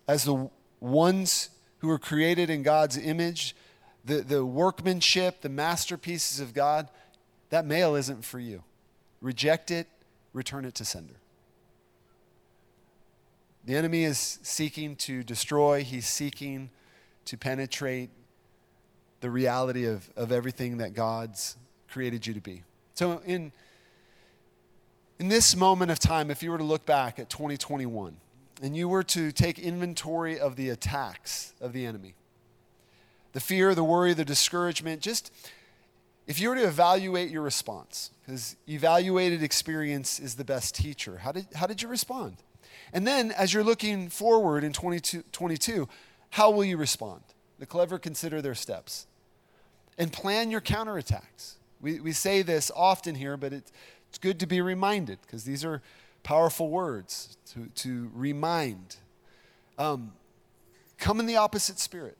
as 0.07 0.25
the 0.25 0.51
ones 0.79 1.49
who 1.79 1.89
were 1.89 1.99
created 1.99 2.51
in 2.51 2.63
God's 2.63 2.99
image, 2.99 3.57
the, 4.05 4.17
the 4.17 4.45
workmanship, 4.45 5.41
the 5.41 5.49
masterpieces 5.49 6.39
of 6.39 6.53
God, 6.53 6.91
that 7.49 7.65
mail 7.65 7.95
isn't 7.95 8.27
for 8.27 8.39
you. 8.39 8.63
Reject 9.23 9.71
it, 9.71 9.87
return 10.35 10.67
it 10.67 10.75
to 10.75 10.85
sender. 10.85 11.17
The 13.65 13.75
enemy 13.75 14.05
is 14.05 14.39
seeking 14.43 14.97
to 14.97 15.23
destroy, 15.23 15.83
he's 15.83 16.07
seeking 16.07 16.69
to 17.27 17.37
penetrate 17.37 18.11
the 19.21 19.31
reality 19.31 19.87
of, 19.87 20.09
of 20.17 20.33
everything 20.33 20.79
that 20.79 20.95
God's 20.95 21.57
created 21.89 22.27
you 22.27 22.35
to 22.35 22.41
be. 22.41 22.63
So, 22.95 23.21
in, 23.27 23.53
in 25.19 25.29
this 25.29 25.57
moment 25.57 25.91
of 25.91 25.99
time, 25.99 26.31
if 26.31 26.43
you 26.43 26.51
were 26.51 26.59
to 26.59 26.65
look 26.65 26.87
back 26.87 27.19
at 27.19 27.29
2021 27.31 28.17
and 28.63 28.77
you 28.77 28.89
were 28.89 29.03
to 29.05 29.33
take 29.33 29.59
inventory 29.59 30.39
of 30.39 30.57
the 30.57 30.71
attacks 30.71 31.53
of 31.61 31.73
the 31.73 31.87
enemy, 31.87 32.15
the 33.33 33.41
fear, 33.41 33.75
the 33.75 33.85
worry, 33.85 34.15
the 34.15 34.25
discouragement, 34.25 35.03
just 35.03 35.31
if 36.27 36.41
you 36.41 36.49
were 36.49 36.57
to 36.57 36.67
evaluate 36.67 37.31
your 37.31 37.43
response, 37.43 38.11
because 38.25 38.57
evaluated 38.69 39.43
experience 39.43 40.19
is 40.19 40.35
the 40.35 40.45
best 40.45 40.75
teacher, 40.75 41.19
how 41.19 41.33
did, 41.33 41.47
how 41.55 41.67
did 41.67 41.83
you 41.83 41.89
respond? 41.89 42.37
And 42.93 43.07
then 43.07 43.33
as 43.33 43.53
you're 43.53 43.65
looking 43.65 44.09
forward 44.09 44.65
in 44.65 44.73
2022, 44.73 45.89
how 46.31 46.51
will 46.51 46.65
you 46.65 46.77
respond? 46.77 47.23
The 47.59 47.67
clever 47.67 47.99
consider 47.99 48.43
their 48.43 48.55
steps 48.55 49.07
and 49.99 50.13
plan 50.13 50.51
your 50.51 50.61
counterattacks. 50.61 51.55
We, 51.81 52.01
we 52.01 52.13
say 52.13 52.43
this 52.43 52.71
often 52.75 53.15
here, 53.15 53.37
but 53.37 53.53
it, 53.53 53.73
it's 54.09 54.19
good 54.19 54.41
to 54.41 54.47
be 54.47 54.61
reminded 54.61 55.19
because 55.23 55.45
these 55.45 55.65
are 55.65 55.83
powerful 56.23 56.69
words 56.69 57.37
to, 57.53 57.67
to 57.77 58.11
remind. 58.15 58.97
Um, 59.79 60.13
come 60.99 61.21
in 61.21 61.27
the 61.27 61.37
opposite 61.37 61.79
spirit. 61.79 62.17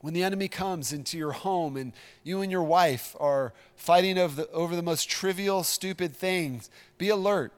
When 0.00 0.12
the 0.14 0.22
enemy 0.22 0.46
comes 0.46 0.92
into 0.92 1.18
your 1.18 1.32
home 1.32 1.76
and 1.76 1.92
you 2.22 2.42
and 2.42 2.52
your 2.52 2.62
wife 2.62 3.16
are 3.18 3.52
fighting 3.76 4.18
over 4.18 4.42
the, 4.42 4.50
over 4.50 4.76
the 4.76 4.82
most 4.82 5.08
trivial, 5.08 5.64
stupid 5.64 6.14
things, 6.14 6.70
be 6.98 7.08
alert 7.08 7.52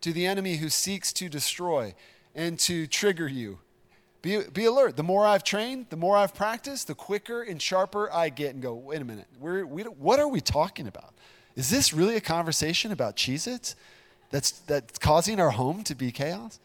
to 0.00 0.12
the 0.12 0.26
enemy 0.26 0.56
who 0.56 0.68
seeks 0.68 1.12
to 1.14 1.28
destroy 1.28 1.94
and 2.34 2.58
to 2.60 2.86
trigger 2.86 3.28
you 3.28 3.58
be, 4.22 4.40
be 4.52 4.64
alert. 4.64 4.96
The 4.96 5.02
more 5.02 5.26
I've 5.26 5.42
trained, 5.42 5.86
the 5.90 5.96
more 5.96 6.16
I've 6.16 6.34
practiced, 6.34 6.86
the 6.86 6.94
quicker 6.94 7.42
and 7.42 7.60
sharper 7.60 8.10
I 8.12 8.28
get 8.28 8.54
and 8.54 8.62
go, 8.62 8.72
wait 8.74 9.02
a 9.02 9.04
minute, 9.04 9.26
we're, 9.40 9.66
we 9.66 9.82
what 9.82 10.20
are 10.20 10.28
we 10.28 10.40
talking 10.40 10.86
about? 10.86 11.12
Is 11.56 11.68
this 11.68 11.92
really 11.92 12.16
a 12.16 12.20
conversation 12.20 12.92
about 12.92 13.16
Cheez 13.16 13.46
Its 13.46 13.74
that's, 14.30 14.52
that's 14.52 14.98
causing 14.98 15.40
our 15.40 15.50
home 15.50 15.82
to 15.84 15.94
be 15.94 16.12
chaos? 16.12 16.60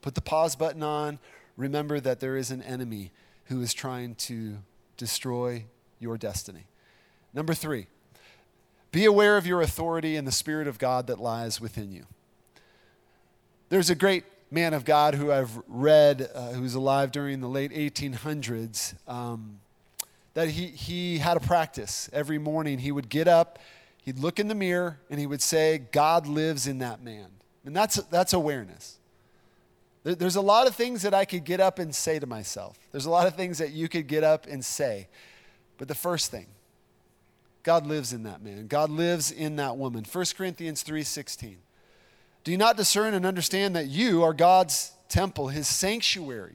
Put 0.00 0.14
the 0.14 0.22
pause 0.22 0.56
button 0.56 0.82
on. 0.82 1.18
Remember 1.56 2.00
that 2.00 2.20
there 2.20 2.36
is 2.36 2.50
an 2.50 2.62
enemy 2.62 3.12
who 3.44 3.60
is 3.60 3.72
trying 3.74 4.14
to 4.14 4.56
destroy 4.96 5.64
your 6.00 6.16
destiny. 6.16 6.66
Number 7.34 7.54
three, 7.54 7.86
be 8.90 9.04
aware 9.04 9.36
of 9.36 9.46
your 9.46 9.60
authority 9.60 10.16
and 10.16 10.26
the 10.26 10.32
Spirit 10.32 10.66
of 10.66 10.78
God 10.78 11.06
that 11.08 11.20
lies 11.20 11.60
within 11.60 11.92
you. 11.92 12.06
There's 13.68 13.90
a 13.90 13.94
great 13.94 14.24
man 14.50 14.74
of 14.74 14.84
God 14.84 15.14
who 15.14 15.32
I've 15.32 15.60
read, 15.66 16.30
uh, 16.34 16.52
who 16.52 16.62
was 16.62 16.74
alive 16.74 17.10
during 17.10 17.40
the 17.40 17.48
late 17.48 17.72
1800s, 17.72 18.94
um, 19.08 19.60
that 20.34 20.48
he, 20.48 20.66
he 20.66 21.18
had 21.18 21.36
a 21.36 21.40
practice. 21.40 22.08
Every 22.12 22.38
morning 22.38 22.78
he 22.78 22.92
would 22.92 23.08
get 23.08 23.26
up, 23.26 23.58
he'd 24.02 24.18
look 24.18 24.38
in 24.38 24.48
the 24.48 24.54
mirror, 24.54 25.00
and 25.10 25.18
he 25.18 25.26
would 25.26 25.42
say, 25.42 25.78
God 25.78 26.26
lives 26.26 26.66
in 26.66 26.78
that 26.78 27.02
man. 27.02 27.28
And 27.64 27.74
that's, 27.74 27.96
that's 28.04 28.32
awareness. 28.32 28.98
there's 30.04 30.36
a 30.36 30.40
lot 30.40 30.68
of 30.68 30.76
things 30.76 31.02
that 31.02 31.14
I 31.14 31.24
could 31.24 31.44
get 31.44 31.58
up 31.58 31.78
and 31.78 31.94
say 31.94 32.18
to 32.18 32.26
myself. 32.26 32.78
There's 32.92 33.06
a 33.06 33.10
lot 33.10 33.26
of 33.26 33.34
things 33.34 33.58
that 33.58 33.72
you 33.72 33.88
could 33.88 34.06
get 34.06 34.22
up 34.22 34.46
and 34.46 34.64
say. 34.64 35.08
But 35.78 35.88
the 35.88 35.94
first 35.94 36.30
thing, 36.30 36.46
God 37.64 37.84
lives 37.84 38.12
in 38.12 38.22
that 38.22 38.42
man. 38.42 38.68
God 38.68 38.90
lives 38.90 39.32
in 39.32 39.56
that 39.56 39.76
woman. 39.76 40.04
1 40.04 40.24
Corinthians 40.36 40.84
3:16. 40.84 41.56
Do 42.46 42.52
you 42.52 42.58
not 42.58 42.76
discern 42.76 43.12
and 43.14 43.26
understand 43.26 43.74
that 43.74 43.88
you 43.88 44.22
are 44.22 44.32
God's 44.32 44.92
temple, 45.08 45.48
his 45.48 45.66
sanctuary, 45.66 46.54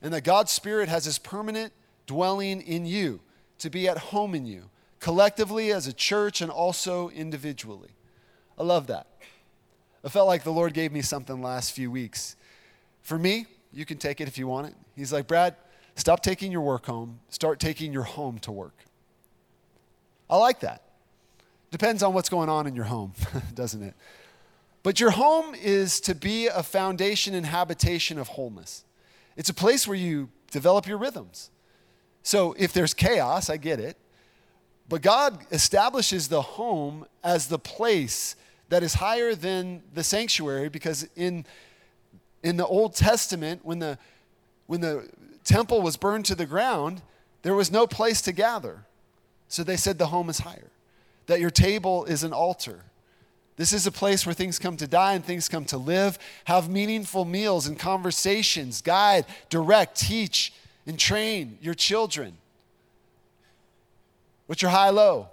and 0.00 0.10
that 0.14 0.24
God's 0.24 0.50
Spirit 0.50 0.88
has 0.88 1.04
his 1.04 1.18
permanent 1.18 1.74
dwelling 2.06 2.62
in 2.62 2.86
you, 2.86 3.20
to 3.58 3.68
be 3.68 3.86
at 3.86 3.98
home 3.98 4.34
in 4.34 4.46
you, 4.46 4.70
collectively 5.00 5.70
as 5.70 5.86
a 5.86 5.92
church 5.92 6.40
and 6.40 6.50
also 6.50 7.10
individually? 7.10 7.90
I 8.58 8.62
love 8.62 8.86
that. 8.86 9.06
I 10.02 10.08
felt 10.08 10.28
like 10.28 10.44
the 10.44 10.50
Lord 10.50 10.72
gave 10.72 10.92
me 10.92 11.02
something 11.02 11.42
last 11.42 11.72
few 11.72 11.90
weeks. 11.90 12.34
For 13.02 13.18
me, 13.18 13.44
you 13.70 13.84
can 13.84 13.98
take 13.98 14.22
it 14.22 14.28
if 14.28 14.38
you 14.38 14.46
want 14.46 14.68
it. 14.68 14.74
He's 14.96 15.12
like, 15.12 15.26
Brad, 15.26 15.56
stop 15.94 16.22
taking 16.22 16.50
your 16.50 16.62
work 16.62 16.86
home, 16.86 17.20
start 17.28 17.60
taking 17.60 17.92
your 17.92 18.04
home 18.04 18.38
to 18.38 18.50
work. 18.50 18.78
I 20.30 20.38
like 20.38 20.60
that. 20.60 20.84
Depends 21.70 22.02
on 22.02 22.14
what's 22.14 22.30
going 22.30 22.48
on 22.48 22.66
in 22.66 22.74
your 22.74 22.86
home, 22.86 23.12
doesn't 23.54 23.82
it? 23.82 23.94
But 24.82 24.98
your 24.98 25.10
home 25.10 25.54
is 25.54 26.00
to 26.00 26.14
be 26.14 26.48
a 26.48 26.62
foundation 26.62 27.34
and 27.34 27.46
habitation 27.46 28.18
of 28.18 28.28
wholeness. 28.28 28.84
It's 29.36 29.48
a 29.48 29.54
place 29.54 29.86
where 29.86 29.96
you 29.96 30.28
develop 30.50 30.86
your 30.86 30.98
rhythms. 30.98 31.50
So 32.22 32.54
if 32.58 32.72
there's 32.72 32.94
chaos, 32.94 33.48
I 33.48 33.56
get 33.56 33.78
it. 33.78 33.96
But 34.88 35.02
God 35.02 35.46
establishes 35.50 36.28
the 36.28 36.42
home 36.42 37.06
as 37.22 37.46
the 37.46 37.58
place 37.58 38.36
that 38.68 38.82
is 38.82 38.94
higher 38.94 39.34
than 39.34 39.82
the 39.94 40.02
sanctuary 40.02 40.68
because 40.68 41.08
in, 41.14 41.46
in 42.42 42.56
the 42.56 42.66
Old 42.66 42.94
Testament, 42.94 43.64
when 43.64 43.78
the, 43.78 43.98
when 44.66 44.80
the 44.80 45.08
temple 45.44 45.80
was 45.80 45.96
burned 45.96 46.24
to 46.26 46.34
the 46.34 46.46
ground, 46.46 47.02
there 47.42 47.54
was 47.54 47.70
no 47.70 47.86
place 47.86 48.20
to 48.22 48.32
gather. 48.32 48.84
So 49.48 49.62
they 49.62 49.76
said 49.76 49.98
the 49.98 50.06
home 50.06 50.28
is 50.28 50.40
higher, 50.40 50.70
that 51.26 51.40
your 51.40 51.50
table 51.50 52.04
is 52.04 52.24
an 52.24 52.32
altar 52.32 52.84
this 53.56 53.72
is 53.72 53.86
a 53.86 53.92
place 53.92 54.24
where 54.24 54.34
things 54.34 54.58
come 54.58 54.76
to 54.78 54.86
die 54.86 55.14
and 55.14 55.24
things 55.24 55.48
come 55.48 55.64
to 55.66 55.76
live. 55.76 56.18
Have 56.46 56.70
meaningful 56.70 57.24
meals 57.24 57.66
and 57.66 57.78
conversations. 57.78 58.80
Guide, 58.80 59.26
direct, 59.50 60.00
teach, 60.00 60.52
and 60.86 60.98
train 60.98 61.58
your 61.60 61.74
children. 61.74 62.38
What's 64.46 64.62
your 64.62 64.70
high 64.70 64.90
low? 64.90 65.28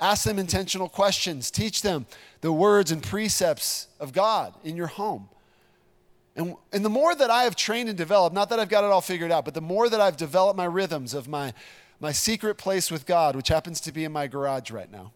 Ask 0.00 0.24
them 0.24 0.38
intentional 0.38 0.88
questions. 0.88 1.50
Teach 1.50 1.82
them 1.82 2.06
the 2.40 2.52
words 2.52 2.92
and 2.92 3.02
precepts 3.02 3.88
of 3.98 4.12
God 4.12 4.54
in 4.62 4.76
your 4.76 4.86
home. 4.86 5.28
And, 6.36 6.54
and 6.72 6.84
the 6.84 6.88
more 6.88 7.16
that 7.16 7.30
I 7.30 7.42
have 7.42 7.56
trained 7.56 7.88
and 7.88 7.98
developed, 7.98 8.32
not 8.32 8.48
that 8.50 8.60
I've 8.60 8.68
got 8.68 8.84
it 8.84 8.92
all 8.92 9.00
figured 9.00 9.32
out, 9.32 9.44
but 9.44 9.54
the 9.54 9.60
more 9.60 9.88
that 9.88 10.00
I've 10.00 10.16
developed 10.16 10.56
my 10.56 10.66
rhythms 10.66 11.12
of 11.12 11.26
my, 11.26 11.52
my 11.98 12.12
secret 12.12 12.54
place 12.54 12.92
with 12.92 13.06
God, 13.06 13.34
which 13.34 13.48
happens 13.48 13.80
to 13.80 13.92
be 13.92 14.04
in 14.04 14.12
my 14.12 14.28
garage 14.28 14.70
right 14.70 14.90
now. 14.90 15.10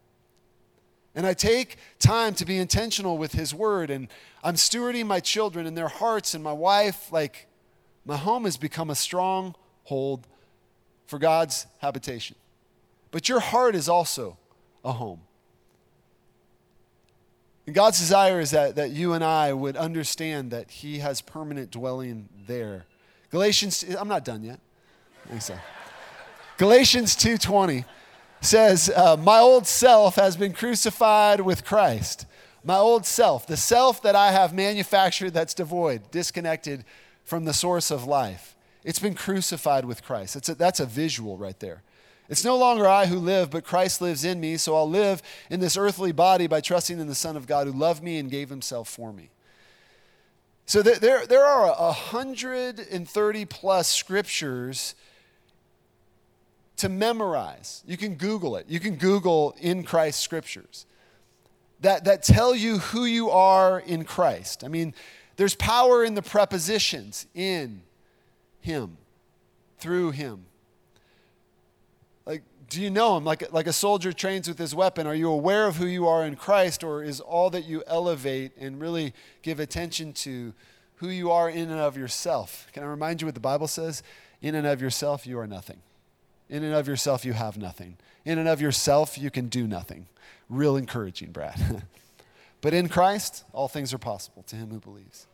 And 1.14 1.27
I 1.27 1.35
take 1.35 1.77
time 1.98 2.35
to 2.35 2.44
be 2.44 2.59
intentional 2.59 3.18
with 3.18 3.33
His 3.33 3.55
Word, 3.55 3.90
and 3.90 4.09
I'm 4.42 4.55
stewarding 4.55 5.07
my 5.07 5.20
children 5.20 5.66
and 5.66 5.77
their 5.77 5.88
hearts 5.88 6.35
and 6.35 6.42
my 6.42 6.53
wife. 6.53 7.12
Like, 7.12 7.48
my 8.05 8.16
home 8.16 8.44
has 8.44 8.57
become 8.57 8.88
a 8.88 8.94
stronghold 8.94 10.27
for 11.07 11.18
God's 11.18 11.66
habitation. 11.79 12.37
But 13.11 13.29
your 13.29 13.40
heart 13.40 13.75
is 13.75 13.88
also 13.88 14.38
a 14.85 14.92
home. 14.92 15.20
And 17.66 17.75
God's 17.75 17.98
desire 17.98 18.40
is 18.40 18.51
that, 18.51 18.75
that 18.77 18.90
you 18.90 19.12
and 19.12 19.22
I 19.22 19.53
would 19.53 19.77
understand 19.77 20.51
that 20.51 20.70
He 20.70 20.98
has 20.98 21.20
permanent 21.20 21.70
dwelling 21.70 22.29
there. 22.46 22.87
Galatians, 23.31 23.85
I'm 23.98 24.09
not 24.09 24.25
done 24.25 24.42
yet. 24.42 24.61
Galatians 26.57 27.14
2.20 27.16 27.85
says, 28.42 28.90
uh, 28.94 29.16
My 29.16 29.38
old 29.38 29.66
self 29.66 30.16
has 30.16 30.37
been 30.37 30.52
crucified 30.52 31.40
with 31.40 31.64
Christ. 31.64 32.26
My 32.64 32.76
old 32.76 33.07
self, 33.07 33.46
the 33.46 33.57
self 33.57 34.02
that 34.02 34.14
I 34.14 34.31
have 34.33 34.55
manufactured 34.55 35.31
that's 35.31 35.55
devoid, 35.55 36.11
disconnected 36.11 36.85
from 37.24 37.44
the 37.44 37.55
source 37.55 37.90
of 37.90 38.05
life, 38.05 38.55
it's 38.85 38.98
been 38.98 39.14
crucified 39.14 39.85
with 39.85 40.05
Christ. 40.05 40.37
It's 40.37 40.48
a, 40.48 40.55
that's 40.55 40.81
a 40.81 40.87
visual 40.87 41.37
right 41.37 41.59
there. 41.61 41.83
It's 42.28 42.44
no 42.44 42.57
longer 42.57 42.87
I 42.87 43.07
who 43.07 43.18
live, 43.18 43.50
but 43.50 43.64
Christ 43.64 44.00
lives 44.00 44.24
in 44.24 44.40
me. 44.40 44.57
So 44.57 44.76
I'll 44.76 44.88
live 44.88 45.22
in 45.50 45.61
this 45.61 45.76
earthly 45.76 46.12
body 46.12 46.46
by 46.46 46.61
trusting 46.61 46.98
in 46.98 47.07
the 47.07 47.14
Son 47.14 47.37
of 47.37 47.46
God 47.46 47.66
who 47.66 47.72
loved 47.72 48.02
me 48.02 48.18
and 48.18 48.31
gave 48.31 48.48
himself 48.48 48.88
for 48.88 49.12
me. 49.12 49.31
So 50.66 50.83
there, 50.83 51.26
there 51.26 51.44
are 51.44 51.74
130 51.74 53.44
plus 53.46 53.88
scriptures 53.88 54.94
to 56.83 56.88
memorize. 56.88 57.85
You 57.87 57.97
can 57.97 58.16
Google 58.16 58.57
it. 58.57 58.66
You 58.68 58.81
can 58.81 58.97
Google 58.97 59.55
in 59.61 59.85
Christ 59.85 60.18
scriptures 60.21 60.85
that, 61.81 62.05
that 62.05 62.25
tell 62.25 62.57
you 62.57 62.79
who 62.79 63.05
you 63.05 63.31
are 63.31 63.79
in 63.79 64.05
Christ. 64.05 64.64
I 64.64 64.68
mean, 64.68 64.92
there's 65.37 65.55
power 65.55 66.05
in 66.05 66.14
the 66.14 66.23
prepositions 66.23 67.29
in 67.35 67.83
Him, 68.61 68.97
through 69.79 70.11
Him. 70.11 70.47
Like, 72.27 72.42
do 72.68 72.83
you 72.83 72.90
know 72.90 73.16
Him? 73.16 73.25
Like, 73.25 73.53
like 73.53 73.68
a 73.68 73.73
soldier 73.73 74.12
trains 74.12 74.49
with 74.49 74.59
his 74.59 74.75
weapon. 74.75 75.07
Are 75.07 75.14
you 75.14 75.31
aware 75.31 75.68
of 75.68 75.77
who 75.77 75.87
you 75.87 76.09
are 76.09 76.25
in 76.25 76.35
Christ, 76.35 76.83
or 76.83 77.05
is 77.05 77.21
all 77.21 77.49
that 77.51 77.64
you 77.64 77.85
elevate 77.87 78.57
and 78.57 78.81
really 78.81 79.14
give 79.42 79.61
attention 79.61 80.12
to 80.14 80.53
who 80.97 81.11
you 81.11 81.31
are 81.31 81.49
in 81.49 81.71
and 81.71 81.81
of 81.81 81.97
yourself? 81.97 82.66
Can 82.73 82.83
I 82.83 82.87
remind 82.87 83.21
you 83.21 83.29
what 83.29 83.35
the 83.35 83.40
Bible 83.40 83.68
says? 83.68 84.03
In 84.40 84.57
and 84.57 84.66
of 84.66 84.83
yourself, 84.83 85.29
you 85.29 85.38
are 85.38 85.47
nothing. 85.47 85.79
In 86.53 86.65
and 86.65 86.75
of 86.75 86.87
yourself, 86.87 87.25
you 87.25 87.33
have 87.33 87.57
nothing. 87.57 87.97
In 88.27 88.37
and 88.37 88.47
of 88.47 88.61
yourself, 88.61 89.17
you 89.17 89.31
can 89.31 89.49
do 89.49 89.67
nothing. 89.67 90.07
Real 90.51 90.77
encouraging, 90.77 91.33
Brad. 91.33 91.85
but 92.61 92.75
in 92.75 92.91
Christ, 92.91 93.45
all 93.55 93.69
things 93.69 93.95
are 93.95 93.99
possible 93.99 94.43
to 94.49 94.57
him 94.57 94.69
who 94.69 94.79
believes. 94.79 95.27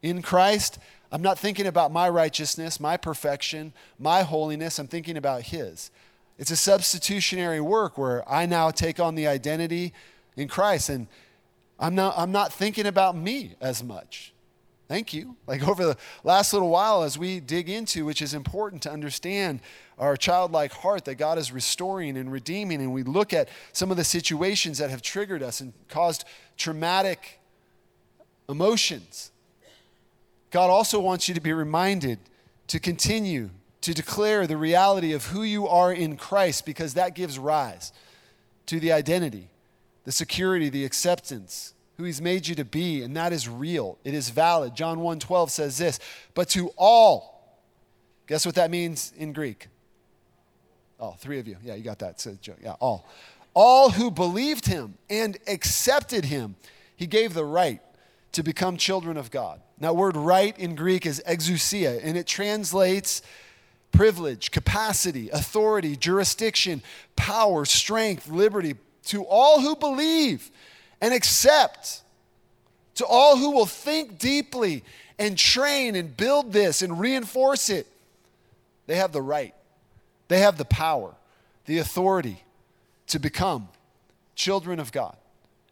In 0.00 0.22
Christ, 0.22 0.78
I'm 1.12 1.20
not 1.20 1.38
thinking 1.38 1.66
about 1.66 1.92
my 1.92 2.08
righteousness, 2.08 2.80
my 2.80 2.96
perfection, 2.96 3.74
my 3.98 4.22
holiness. 4.22 4.78
I'm 4.78 4.86
thinking 4.86 5.18
about 5.18 5.42
his. 5.42 5.90
It's 6.38 6.50
a 6.50 6.56
substitutionary 6.56 7.60
work 7.60 7.98
where 7.98 8.26
I 8.26 8.46
now 8.46 8.70
take 8.70 8.98
on 8.98 9.16
the 9.16 9.26
identity 9.26 9.92
in 10.34 10.48
Christ. 10.48 10.88
And 10.88 11.08
I'm 11.78 11.94
not, 11.94 12.14
I'm 12.16 12.32
not 12.32 12.54
thinking 12.54 12.86
about 12.86 13.14
me 13.14 13.54
as 13.60 13.84
much. 13.84 14.33
Thank 14.86 15.14
you. 15.14 15.36
Like 15.46 15.66
over 15.66 15.84
the 15.84 15.96
last 16.24 16.52
little 16.52 16.68
while, 16.68 17.02
as 17.02 17.16
we 17.16 17.40
dig 17.40 17.68
into, 17.70 18.04
which 18.04 18.20
is 18.20 18.34
important 18.34 18.82
to 18.82 18.90
understand 18.90 19.60
our 19.98 20.16
childlike 20.16 20.72
heart 20.72 21.06
that 21.06 21.14
God 21.14 21.38
is 21.38 21.52
restoring 21.52 22.16
and 22.16 22.30
redeeming, 22.30 22.80
and 22.80 22.92
we 22.92 23.02
look 23.02 23.32
at 23.32 23.48
some 23.72 23.90
of 23.90 23.96
the 23.96 24.04
situations 24.04 24.78
that 24.78 24.90
have 24.90 25.00
triggered 25.00 25.42
us 25.42 25.60
and 25.60 25.72
caused 25.88 26.24
traumatic 26.56 27.40
emotions. 28.48 29.30
God 30.50 30.68
also 30.68 31.00
wants 31.00 31.28
you 31.28 31.34
to 31.34 31.40
be 31.40 31.52
reminded 31.52 32.18
to 32.68 32.78
continue 32.78 33.50
to 33.80 33.92
declare 33.92 34.46
the 34.46 34.56
reality 34.56 35.12
of 35.12 35.26
who 35.26 35.42
you 35.42 35.68
are 35.68 35.92
in 35.92 36.16
Christ 36.16 36.64
because 36.64 36.94
that 36.94 37.14
gives 37.14 37.38
rise 37.38 37.92
to 38.66 38.80
the 38.80 38.92
identity, 38.92 39.50
the 40.04 40.12
security, 40.12 40.68
the 40.68 40.84
acceptance, 40.84 41.73
who 41.96 42.04
he's 42.04 42.20
made 42.20 42.46
you 42.46 42.54
to 42.56 42.64
be, 42.64 43.02
and 43.02 43.16
that 43.16 43.32
is 43.32 43.48
real. 43.48 43.98
It 44.04 44.14
is 44.14 44.30
valid. 44.30 44.74
John 44.74 44.98
1:12 44.98 45.50
says 45.50 45.78
this, 45.78 46.00
but 46.34 46.48
to 46.50 46.68
all, 46.76 47.58
guess 48.26 48.44
what 48.44 48.56
that 48.56 48.70
means 48.70 49.12
in 49.16 49.32
Greek? 49.32 49.68
Oh, 50.98 51.12
three 51.12 51.38
of 51.38 51.46
you. 51.46 51.56
Yeah, 51.62 51.74
you 51.74 51.84
got 51.84 51.98
that. 52.00 52.20
So, 52.20 52.36
yeah, 52.62 52.72
all. 52.80 53.06
All 53.52 53.90
who 53.90 54.10
believed 54.10 54.66
him 54.66 54.94
and 55.08 55.36
accepted 55.46 56.24
him, 56.24 56.56
he 56.96 57.06
gave 57.06 57.34
the 57.34 57.44
right 57.44 57.80
to 58.32 58.42
become 58.42 58.76
children 58.76 59.16
of 59.16 59.30
God. 59.30 59.60
Now, 59.78 59.92
word 59.92 60.16
right 60.16 60.56
in 60.58 60.74
Greek 60.74 61.06
is 61.06 61.22
exousia, 61.26 62.00
and 62.02 62.16
it 62.16 62.26
translates 62.26 63.22
privilege, 63.92 64.50
capacity, 64.50 65.30
authority, 65.30 65.96
jurisdiction, 65.96 66.82
power, 67.14 67.64
strength, 67.64 68.28
liberty 68.28 68.74
to 69.06 69.22
all 69.24 69.60
who 69.60 69.76
believe 69.76 70.50
and 71.04 71.12
accept. 71.12 72.00
To 72.94 73.04
all 73.04 73.36
who 73.36 73.50
will 73.50 73.66
think 73.66 74.18
deeply 74.18 74.84
and 75.18 75.36
train 75.36 75.96
and 75.96 76.16
build 76.16 76.52
this 76.52 76.80
and 76.80 76.98
reinforce 76.98 77.68
it, 77.68 77.86
they 78.86 78.96
have 78.96 79.12
the 79.12 79.20
right, 79.20 79.54
they 80.28 80.38
have 80.38 80.56
the 80.56 80.64
power, 80.64 81.14
the 81.66 81.76
authority 81.76 82.42
to 83.08 83.18
become 83.18 83.68
children 84.34 84.80
of 84.80 84.92
God. 84.92 85.16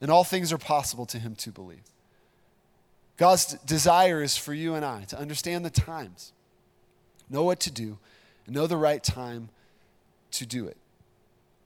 And 0.02 0.10
all 0.10 0.24
things 0.24 0.52
are 0.52 0.58
possible 0.58 1.06
to 1.06 1.18
him 1.18 1.34
to 1.36 1.50
believe. 1.50 1.84
God's 3.16 3.54
desire 3.64 4.22
is 4.22 4.36
for 4.36 4.52
you 4.52 4.74
and 4.74 4.84
I 4.84 5.04
to 5.04 5.18
understand 5.18 5.64
the 5.64 5.70
times, 5.70 6.32
know 7.30 7.44
what 7.44 7.60
to 7.60 7.70
do, 7.70 7.96
and 8.44 8.54
know 8.54 8.66
the 8.66 8.76
right 8.76 9.02
time 9.02 9.48
to 10.32 10.44
do 10.44 10.66
it. 10.66 10.76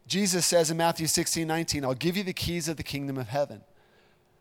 Jesus 0.07 0.47
says 0.47 0.71
in 0.71 0.77
Matthew 0.77 1.07
16, 1.07 1.47
19, 1.47 1.85
I'll 1.85 1.95
give 1.95 2.16
you 2.16 2.23
the 2.23 2.33
keys 2.33 2.69
of 2.69 2.77
the 2.77 2.83
kingdom 2.83 3.19
of 3.19 3.29
heaven. 3.29 3.62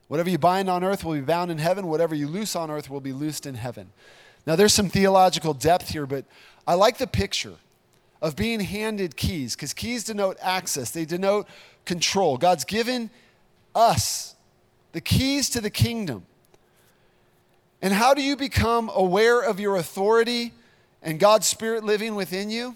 Whatever 0.07 0.29
you 0.29 0.37
bind 0.37 0.69
on 0.69 0.83
earth 0.83 1.03
will 1.03 1.13
be 1.13 1.21
bound 1.21 1.49
in 1.49 1.57
heaven. 1.57 1.87
Whatever 1.87 2.13
you 2.13 2.27
loose 2.27 2.55
on 2.55 2.69
earth 2.69 2.89
will 2.89 3.01
be 3.01 3.13
loosed 3.13 3.45
in 3.45 3.55
heaven. 3.55 3.89
Now, 4.45 4.55
there's 4.55 4.73
some 4.73 4.89
theological 4.89 5.55
depth 5.55 5.89
here, 5.89 6.05
but 6.05 6.25
I 6.67 6.75
like 6.75 6.99
the 6.99 7.07
picture 7.07 7.55
of 8.21 8.35
being 8.35 8.59
handed 8.59 9.15
keys 9.15 9.55
because 9.55 9.73
keys 9.73 10.03
denote 10.03 10.37
access, 10.41 10.91
they 10.91 11.05
denote 11.05 11.47
control. 11.85 12.37
God's 12.37 12.63
given 12.63 13.09
us 13.73 14.35
the 14.91 15.01
keys 15.01 15.49
to 15.49 15.61
the 15.61 15.69
kingdom. 15.69 16.25
And 17.81 17.93
how 17.93 18.13
do 18.13 18.21
you 18.21 18.35
become 18.35 18.89
aware 18.93 19.41
of 19.41 19.59
your 19.59 19.75
authority 19.75 20.53
and 21.01 21.19
God's 21.19 21.47
Spirit 21.47 21.83
living 21.83 22.15
within 22.15 22.49
you? 22.49 22.75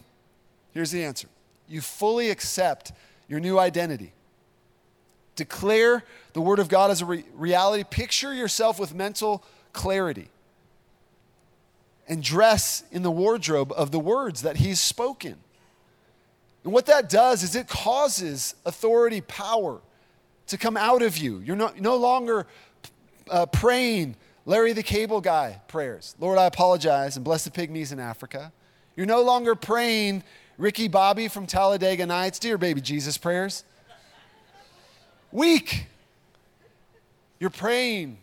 Here's 0.74 0.92
the 0.92 1.04
answer 1.04 1.28
you 1.70 1.82
fully 1.82 2.30
accept 2.30 2.92
your 3.28 3.40
new 3.40 3.60
identity. 3.60 4.12
Declare 5.36 6.04
the 6.34 6.42
Word 6.42 6.60
of 6.60 6.68
God 6.68 6.92
as 6.92 7.02
a 7.02 7.06
re- 7.06 7.24
reality. 7.34 7.84
Picture 7.90 8.34
yourself 8.34 8.80
with 8.80 8.94
mental 8.94 9.44
clarity. 9.72 10.30
And 12.08 12.24
dress 12.24 12.84
in 12.92 13.04
the 13.04 13.12
wardrobe 13.12 13.72
of 13.78 13.92
the 13.92 14.00
words 14.00 14.42
that 14.42 14.58
He's 14.58 14.80
spoken. 14.80 15.36
And 16.64 16.74
what 16.74 16.88
that 16.88 17.08
does 17.08 17.44
is 17.44 17.56
it 17.56 17.68
causes 17.68 18.56
authority, 18.66 19.22
power 19.22 19.80
to 20.48 20.58
come 20.58 20.76
out 20.76 21.02
of 21.02 21.18
you. 21.18 21.40
You're 21.40 21.56
no, 21.56 21.72
no 21.80 21.96
longer 21.96 22.48
uh, 23.30 23.46
praying 23.46 24.16
Larry 24.46 24.74
the 24.74 24.84
Cable 24.84 25.22
Guy 25.22 25.62
prayers. 25.68 26.16
Lord, 26.20 26.40
I 26.40 26.46
apologize 26.46 27.16
and 27.16 27.24
bless 27.24 27.44
the 27.44 27.52
pygmies 27.52 27.94
in 27.94 28.00
Africa. 28.00 28.52
You're 28.96 29.06
no 29.06 29.22
longer 29.22 29.56
praying 29.56 30.24
Ricky 30.60 30.90
Bobby 30.90 31.30
from 31.30 31.48
Talladega 31.48 32.06
Nights, 32.06 32.38
Dear 32.38 32.58
Baby 32.58 32.82
Jesus 32.82 33.18
prayers. 33.18 33.64
Weak. 35.32 35.86
You're 37.40 37.50
praying 37.50 38.18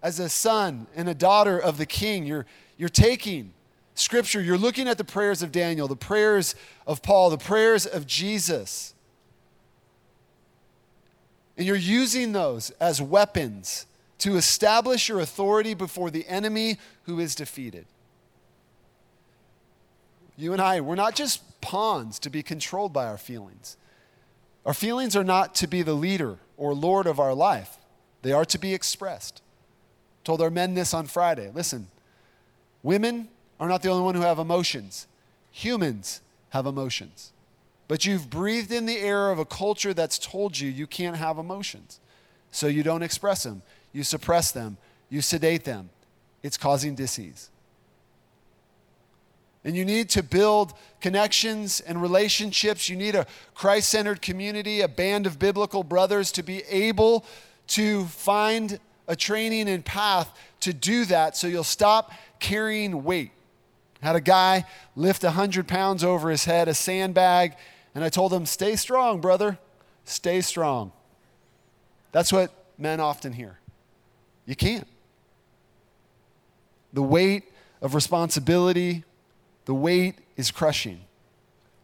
as 0.00 0.20
a 0.20 0.28
son 0.28 0.86
and 0.94 1.08
a 1.08 1.14
daughter 1.14 1.58
of 1.58 1.76
the 1.76 1.84
king. 1.84 2.24
You're, 2.24 2.46
you're 2.76 2.88
taking 2.88 3.52
scripture, 3.96 4.40
you're 4.40 4.56
looking 4.56 4.86
at 4.86 4.98
the 4.98 5.04
prayers 5.04 5.42
of 5.42 5.50
Daniel, 5.50 5.88
the 5.88 5.96
prayers 5.96 6.54
of 6.86 7.02
Paul, 7.02 7.28
the 7.30 7.38
prayers 7.38 7.86
of 7.86 8.06
Jesus. 8.06 8.94
And 11.56 11.66
you're 11.66 11.74
using 11.74 12.30
those 12.30 12.70
as 12.78 13.02
weapons 13.02 13.86
to 14.18 14.36
establish 14.36 15.08
your 15.08 15.18
authority 15.18 15.74
before 15.74 16.12
the 16.12 16.24
enemy 16.28 16.78
who 17.02 17.18
is 17.18 17.34
defeated. 17.34 17.86
You 20.38 20.52
and 20.52 20.62
I, 20.62 20.80
we're 20.80 20.94
not 20.94 21.16
just 21.16 21.60
pawns 21.60 22.20
to 22.20 22.30
be 22.30 22.44
controlled 22.44 22.92
by 22.92 23.06
our 23.06 23.18
feelings. 23.18 23.76
Our 24.64 24.72
feelings 24.72 25.16
are 25.16 25.24
not 25.24 25.54
to 25.56 25.66
be 25.66 25.82
the 25.82 25.94
leader 25.94 26.38
or 26.56 26.74
Lord 26.74 27.08
of 27.08 27.18
our 27.18 27.34
life, 27.34 27.76
they 28.22 28.32
are 28.32 28.44
to 28.46 28.58
be 28.58 28.72
expressed. 28.72 29.42
Told 30.24 30.40
our 30.40 30.50
men 30.50 30.74
this 30.74 30.94
on 30.94 31.06
Friday. 31.06 31.50
Listen, 31.54 31.88
women 32.82 33.28
are 33.58 33.68
not 33.68 33.82
the 33.82 33.88
only 33.88 34.04
one 34.04 34.14
who 34.14 34.20
have 34.20 34.38
emotions. 34.38 35.06
Humans 35.52 36.20
have 36.50 36.66
emotions. 36.66 37.32
But 37.88 38.04
you've 38.04 38.28
breathed 38.28 38.70
in 38.70 38.86
the 38.86 38.98
air 38.98 39.30
of 39.30 39.38
a 39.38 39.44
culture 39.44 39.94
that's 39.94 40.18
told 40.18 40.58
you 40.58 40.68
you 40.68 40.86
can't 40.86 41.16
have 41.16 41.38
emotions. 41.38 42.00
So 42.50 42.66
you 42.66 42.82
don't 42.82 43.02
express 43.02 43.42
them. 43.42 43.62
You 43.92 44.04
suppress 44.04 44.52
them. 44.52 44.76
You 45.08 45.22
sedate 45.22 45.64
them. 45.64 45.90
It's 46.42 46.58
causing 46.58 46.94
disease. 46.94 47.50
And 49.64 49.76
you 49.76 49.84
need 49.84 50.08
to 50.10 50.22
build 50.22 50.72
connections 51.00 51.80
and 51.80 52.00
relationships. 52.00 52.88
You 52.88 52.96
need 52.96 53.14
a 53.14 53.26
Christ 53.54 53.90
centered 53.90 54.22
community, 54.22 54.80
a 54.80 54.88
band 54.88 55.26
of 55.26 55.38
biblical 55.38 55.82
brothers 55.82 56.32
to 56.32 56.42
be 56.42 56.62
able 56.68 57.24
to 57.68 58.04
find 58.06 58.78
a 59.06 59.16
training 59.16 59.68
and 59.68 59.84
path 59.84 60.30
to 60.60 60.72
do 60.72 61.04
that 61.06 61.36
so 61.36 61.46
you'll 61.46 61.64
stop 61.64 62.12
carrying 62.40 63.04
weight. 63.04 63.30
Had 64.00 64.16
a 64.16 64.20
guy 64.20 64.64
lift 64.94 65.24
100 65.24 65.66
pounds 65.66 66.04
over 66.04 66.30
his 66.30 66.44
head, 66.44 66.68
a 66.68 66.74
sandbag, 66.74 67.56
and 67.94 68.04
I 68.04 68.08
told 68.08 68.32
him, 68.32 68.46
Stay 68.46 68.76
strong, 68.76 69.20
brother. 69.20 69.58
Stay 70.04 70.40
strong. 70.40 70.92
That's 72.12 72.32
what 72.32 72.52
men 72.78 73.00
often 73.00 73.32
hear. 73.32 73.58
You 74.46 74.56
can't. 74.56 74.86
The 76.92 77.02
weight 77.02 77.44
of 77.82 77.94
responsibility, 77.94 79.04
the 79.68 79.74
weight 79.74 80.14
is 80.38 80.50
crushing 80.50 80.98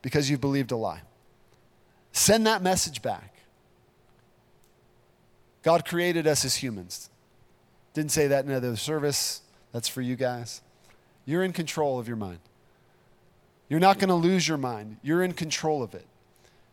because 0.01 0.30
you've 0.30 0.41
believed 0.41 0.72
a 0.72 0.76
lie. 0.76 1.03
Send 2.12 2.47
that 2.47 2.62
message 2.62 3.03
back. 3.03 3.35
God 5.62 5.85
created 5.85 6.26
us 6.26 6.47
as 6.47 6.55
humans. 6.55 7.11
Didn't 7.93 8.11
say 8.11 8.26
that 8.28 8.47
in 8.47 8.51
another 8.51 8.74
service. 8.76 9.43
That's 9.72 9.87
for 9.87 10.01
you 10.01 10.16
guys. 10.16 10.62
You're 11.26 11.45
in 11.45 11.53
control 11.53 11.99
of 11.99 12.09
your 12.09 12.16
mind. 12.16 12.39
You're 13.68 13.80
not 13.80 13.99
going 13.99 14.09
to 14.09 14.14
lose 14.14 14.49
your 14.49 14.57
mind. 14.57 14.97
You're 15.03 15.22
in 15.22 15.35
control 15.35 15.82
of 15.82 15.95
it. 15.95 16.07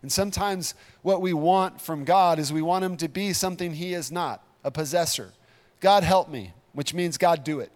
And 0.01 0.09
sometimes 0.09 0.75
what 1.01 1.21
we 1.21 1.33
want 1.33 1.81
from 1.81 2.05
God 2.05 2.39
is 2.39 2.53
we 2.53 2.61
want 2.61 2.85
Him 2.85 2.95
to 2.95 3.09
be 3.09 3.33
something 3.33 3.73
He 3.73 3.93
is 3.93 4.13
not 4.13 4.47
a 4.63 4.71
possessor. 4.71 5.33
God 5.81 6.03
help 6.03 6.29
me, 6.29 6.53
which 6.71 6.93
means 6.93 7.17
God 7.17 7.43
do 7.43 7.59
it. 7.59 7.73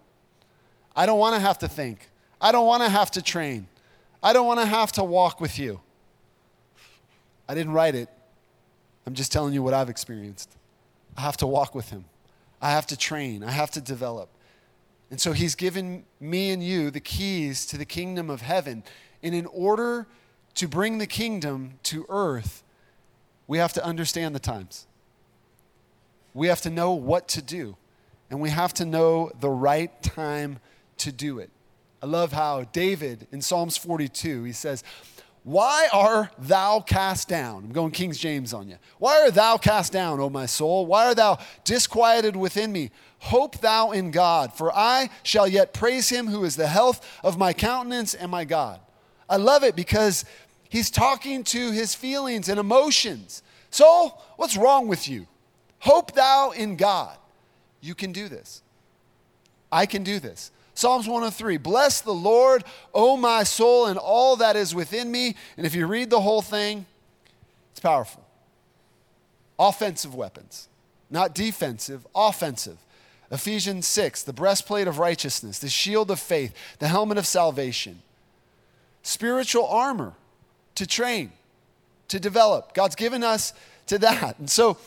I 0.95 1.05
don't 1.05 1.19
want 1.19 1.35
to 1.35 1.41
have 1.41 1.59
to 1.59 1.67
think. 1.67 2.07
I 2.39 2.51
don't 2.51 2.67
want 2.67 2.83
to 2.83 2.89
have 2.89 3.11
to 3.11 3.21
train. 3.21 3.67
I 4.21 4.33
don't 4.33 4.47
want 4.47 4.59
to 4.59 4.65
have 4.65 4.91
to 4.93 5.03
walk 5.03 5.39
with 5.39 5.59
you. 5.59 5.81
I 7.47 7.53
didn't 7.53 7.73
write 7.73 7.95
it. 7.95 8.09
I'm 9.05 9.13
just 9.13 9.31
telling 9.31 9.53
you 9.53 9.61
what 9.61 9.73
I've 9.73 9.89
experienced. 9.89 10.55
I 11.15 11.21
have 11.21 11.37
to 11.37 11.47
walk 11.47 11.75
with 11.75 11.89
Him, 11.89 12.05
I 12.61 12.71
have 12.71 12.87
to 12.87 12.97
train, 12.97 13.43
I 13.43 13.51
have 13.51 13.71
to 13.71 13.81
develop. 13.81 14.29
And 15.11 15.21
so 15.21 15.31
He's 15.31 15.55
given 15.55 16.03
me 16.19 16.49
and 16.49 16.63
you 16.63 16.89
the 16.89 16.99
keys 16.99 17.65
to 17.67 17.77
the 17.77 17.85
kingdom 17.85 18.29
of 18.29 18.41
heaven. 18.41 18.83
And 19.21 19.35
in 19.35 19.45
order 19.47 20.07
to 20.55 20.67
bring 20.67 20.97
the 20.97 21.07
kingdom 21.07 21.73
to 21.83 22.05
earth, 22.09 22.63
we 23.47 23.59
have 23.59 23.73
to 23.73 23.85
understand 23.85 24.33
the 24.33 24.39
times. 24.39 24.87
We 26.33 26.47
have 26.47 26.61
to 26.61 26.69
know 26.69 26.91
what 26.91 27.27
to 27.29 27.41
do, 27.41 27.77
and 28.29 28.41
we 28.41 28.49
have 28.49 28.73
to 28.75 28.85
know 28.85 29.31
the 29.39 29.49
right 29.49 30.01
time 30.01 30.59
to 30.97 31.11
do 31.11 31.39
it. 31.39 31.49
I 32.05 32.07
love 32.07 32.33
how 32.33 32.65
David 32.65 33.25
in 33.31 33.41
Psalms 33.41 33.77
42, 33.77 34.43
he 34.43 34.51
says, 34.51 34.83
Why 35.41 35.87
are 35.91 36.29
thou 36.37 36.79
cast 36.79 37.27
down? 37.27 37.63
I'm 37.63 37.71
going 37.71 37.89
King 37.89 38.11
James 38.11 38.53
on 38.53 38.69
you. 38.69 38.75
Why 38.99 39.21
are 39.21 39.31
thou 39.31 39.57
cast 39.57 39.91
down, 39.91 40.19
O 40.19 40.29
my 40.29 40.45
soul? 40.45 40.85
Why 40.85 41.07
are 41.07 41.15
thou 41.15 41.39
disquieted 41.63 42.35
within 42.35 42.71
me? 42.71 42.91
Hope 43.17 43.57
thou 43.57 43.89
in 43.89 44.11
God, 44.11 44.53
for 44.53 44.71
I 44.71 45.09
shall 45.23 45.47
yet 45.47 45.73
praise 45.73 46.09
him 46.09 46.27
who 46.27 46.43
is 46.43 46.55
the 46.55 46.67
health 46.67 47.03
of 47.23 47.39
my 47.39 47.53
countenance 47.53 48.13
and 48.13 48.29
my 48.29 48.45
God. 48.45 48.79
I 49.27 49.37
love 49.37 49.63
it 49.63 49.75
because 49.75 50.25
he's 50.69 50.91
talking 50.91 51.43
to 51.45 51.71
his 51.71 51.95
feelings 51.95 52.49
and 52.49 52.59
emotions. 52.59 53.41
So, 53.71 54.15
what's 54.35 54.55
wrong 54.55 54.87
with 54.87 55.09
you? 55.09 55.25
Hope 55.79 56.11
thou 56.11 56.51
in 56.51 56.75
God. 56.75 57.17
You 57.81 57.95
can 57.95 58.11
do 58.11 58.29
this. 58.29 58.61
I 59.71 59.87
can 59.87 60.03
do 60.03 60.19
this. 60.19 60.51
Psalms 60.75 61.07
103 61.07 61.57
Bless 61.57 62.01
the 62.01 62.13
Lord, 62.13 62.63
O 62.93 63.17
my 63.17 63.43
soul, 63.43 63.87
and 63.87 63.97
all 63.97 64.35
that 64.35 64.55
is 64.55 64.75
within 64.75 65.09
me. 65.09 65.35
And 65.57 65.65
if 65.65 65.73
you 65.73 65.87
read 65.87 66.09
the 66.09 66.21
whole 66.21 66.41
thing, 66.41 66.85
it's 67.71 67.79
powerful. 67.79 68.23
Offensive 69.57 70.13
weapons, 70.13 70.67
not 71.09 71.33
defensive, 71.33 72.05
offensive. 72.13 72.77
Ephesians 73.31 73.87
6, 73.87 74.23
the 74.23 74.33
breastplate 74.33 74.87
of 74.87 74.99
righteousness, 74.99 75.57
the 75.57 75.69
shield 75.69 76.11
of 76.11 76.19
faith, 76.19 76.53
the 76.77 76.87
helmet 76.87 77.17
of 77.17 77.25
salvation, 77.25 78.01
spiritual 79.01 79.65
armor 79.65 80.13
to 80.75 80.85
train, 80.85 81.31
to 82.09 82.19
develop. 82.19 82.73
God's 82.75 82.95
given 82.95 83.23
us 83.23 83.53
to 83.87 83.97
that. 83.99 84.37
And 84.37 84.49
so 84.49 84.77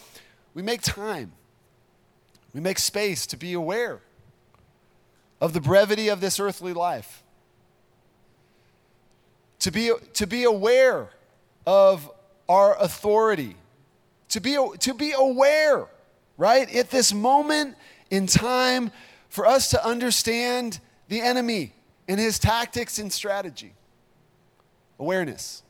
we 0.54 0.62
make 0.62 0.82
time, 0.82 1.32
we 2.54 2.60
make 2.60 2.78
space 2.78 3.26
to 3.26 3.36
be 3.36 3.54
aware 3.54 4.00
of 5.40 5.52
the 5.52 5.60
brevity 5.60 6.08
of 6.08 6.20
this 6.20 6.40
earthly 6.40 6.72
life, 6.72 7.22
to 9.60 9.70
be, 9.70 9.92
to 10.14 10.26
be 10.26 10.44
aware 10.44 11.08
of 11.66 12.10
our 12.48 12.76
authority, 12.80 13.56
to 14.30 14.40
be, 14.40 14.58
to 14.80 14.94
be 14.94 15.12
aware, 15.12 15.86
right, 16.36 16.74
at 16.74 16.90
this 16.90 17.12
moment 17.12 17.76
in 18.10 18.26
time 18.26 18.90
for 19.28 19.46
us 19.46 19.70
to 19.70 19.84
understand 19.84 20.80
the 21.08 21.20
enemy 21.20 21.72
and 22.08 22.18
his 22.18 22.38
tactics 22.38 22.98
and 22.98 23.12
strategy. 23.12 23.74
Awareness. 24.98 25.62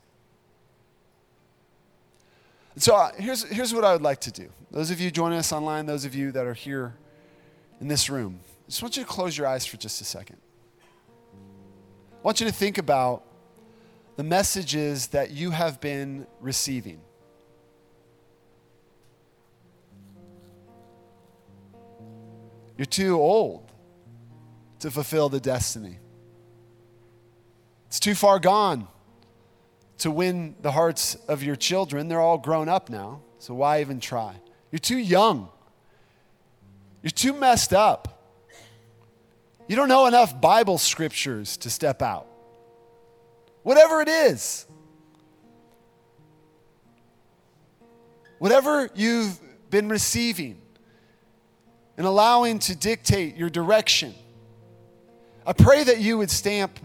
So 2.77 2.95
uh, 2.95 3.11
here's, 3.19 3.43
here's 3.45 3.75
what 3.75 3.85
I 3.85 3.93
would 3.93 4.03
like 4.03 4.21
to 4.21 4.31
do. 4.31 4.49
Those 4.71 4.91
of 4.91 5.01
you 5.01 5.11
joining 5.11 5.39
us 5.39 5.53
online, 5.53 5.87
those 5.87 6.05
of 6.05 6.15
you 6.15 6.31
that 6.33 6.47
are 6.47 6.55
here 6.55 6.95
in 7.81 7.89
this 7.89 8.09
room, 8.09 8.41
I 8.69 8.71
just 8.71 8.83
want 8.83 8.99
you 8.99 9.03
to 9.03 9.09
close 9.09 9.39
your 9.39 9.47
eyes 9.47 9.65
for 9.65 9.79
just 9.79 10.03
a 10.03 10.05
second. 10.05 10.37
I 11.33 12.21
want 12.23 12.39
you 12.39 12.47
to 12.47 12.53
think 12.53 12.77
about 12.77 13.25
the 14.17 14.23
messages 14.23 15.07
that 15.07 15.31
you 15.31 15.53
have 15.53 15.81
been 15.81 16.27
receiving. 16.39 17.01
You're 22.77 22.85
too 22.85 23.19
old 23.19 23.73
to 24.81 24.91
fulfill 24.91 25.31
the 25.31 25.41
destiny. 25.41 25.99
It's 27.87 27.99
too 27.99 28.15
far 28.15 28.39
gone 28.39 28.87
to 29.99 30.11
win 30.11 30.57
the 30.61 30.73
hearts 30.73 31.15
of 31.27 31.43
your 31.43 31.57
children. 31.57 32.09
They're 32.09 32.21
all 32.21 32.37
grown 32.37 32.69
up 32.69 32.91
now, 32.91 33.23
so 33.39 33.55
why 33.55 33.81
even 33.81 33.99
try? 33.99 34.35
You're 34.71 34.79
too 34.79 34.99
young. 34.99 35.49
You're 37.03 37.11
too 37.13 37.33
messed 37.33 37.73
up. 37.73 38.17
You 39.69 39.77
don't 39.77 39.89
know 39.89 40.07
enough 40.07 40.41
Bible 40.41 40.79
scriptures 40.79 41.59
to 41.59 41.71
step 41.71 42.01
out. 42.01 42.27
Whatever 43.63 44.01
it 44.01 44.09
is. 44.09 44.67
Whatever 48.39 48.89
you've 48.95 49.39
been 49.71 49.89
receiving 49.89 50.61
and 51.99 52.07
allowing 52.07 52.61
to 52.61 52.75
dictate 52.75 53.37
your 53.37 53.51
direction. 53.51 54.15
I 55.47 55.53
pray 55.53 55.85
that 55.85 55.99
you 56.01 56.17
would 56.19 56.31
stamp 56.31 56.79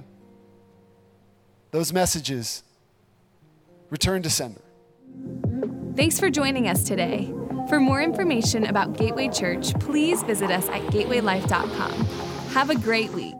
those 1.72 1.94
messages 1.94 2.64
return 3.90 4.24
to 4.24 4.30
sender. 4.30 4.62
Thanks 5.96 6.20
for 6.20 6.30
joining 6.30 6.68
us 6.68 6.84
today. 6.84 7.34
For 7.70 7.80
more 7.80 8.02
information 8.02 8.66
about 8.66 8.98
Gateway 8.98 9.30
Church, 9.30 9.74
please 9.76 10.24
visit 10.24 10.50
us 10.52 10.68
at 10.70 10.82
gatewaylife.com. 10.88 12.23
Have 12.54 12.70
a 12.70 12.76
great 12.76 13.12
week. 13.14 13.33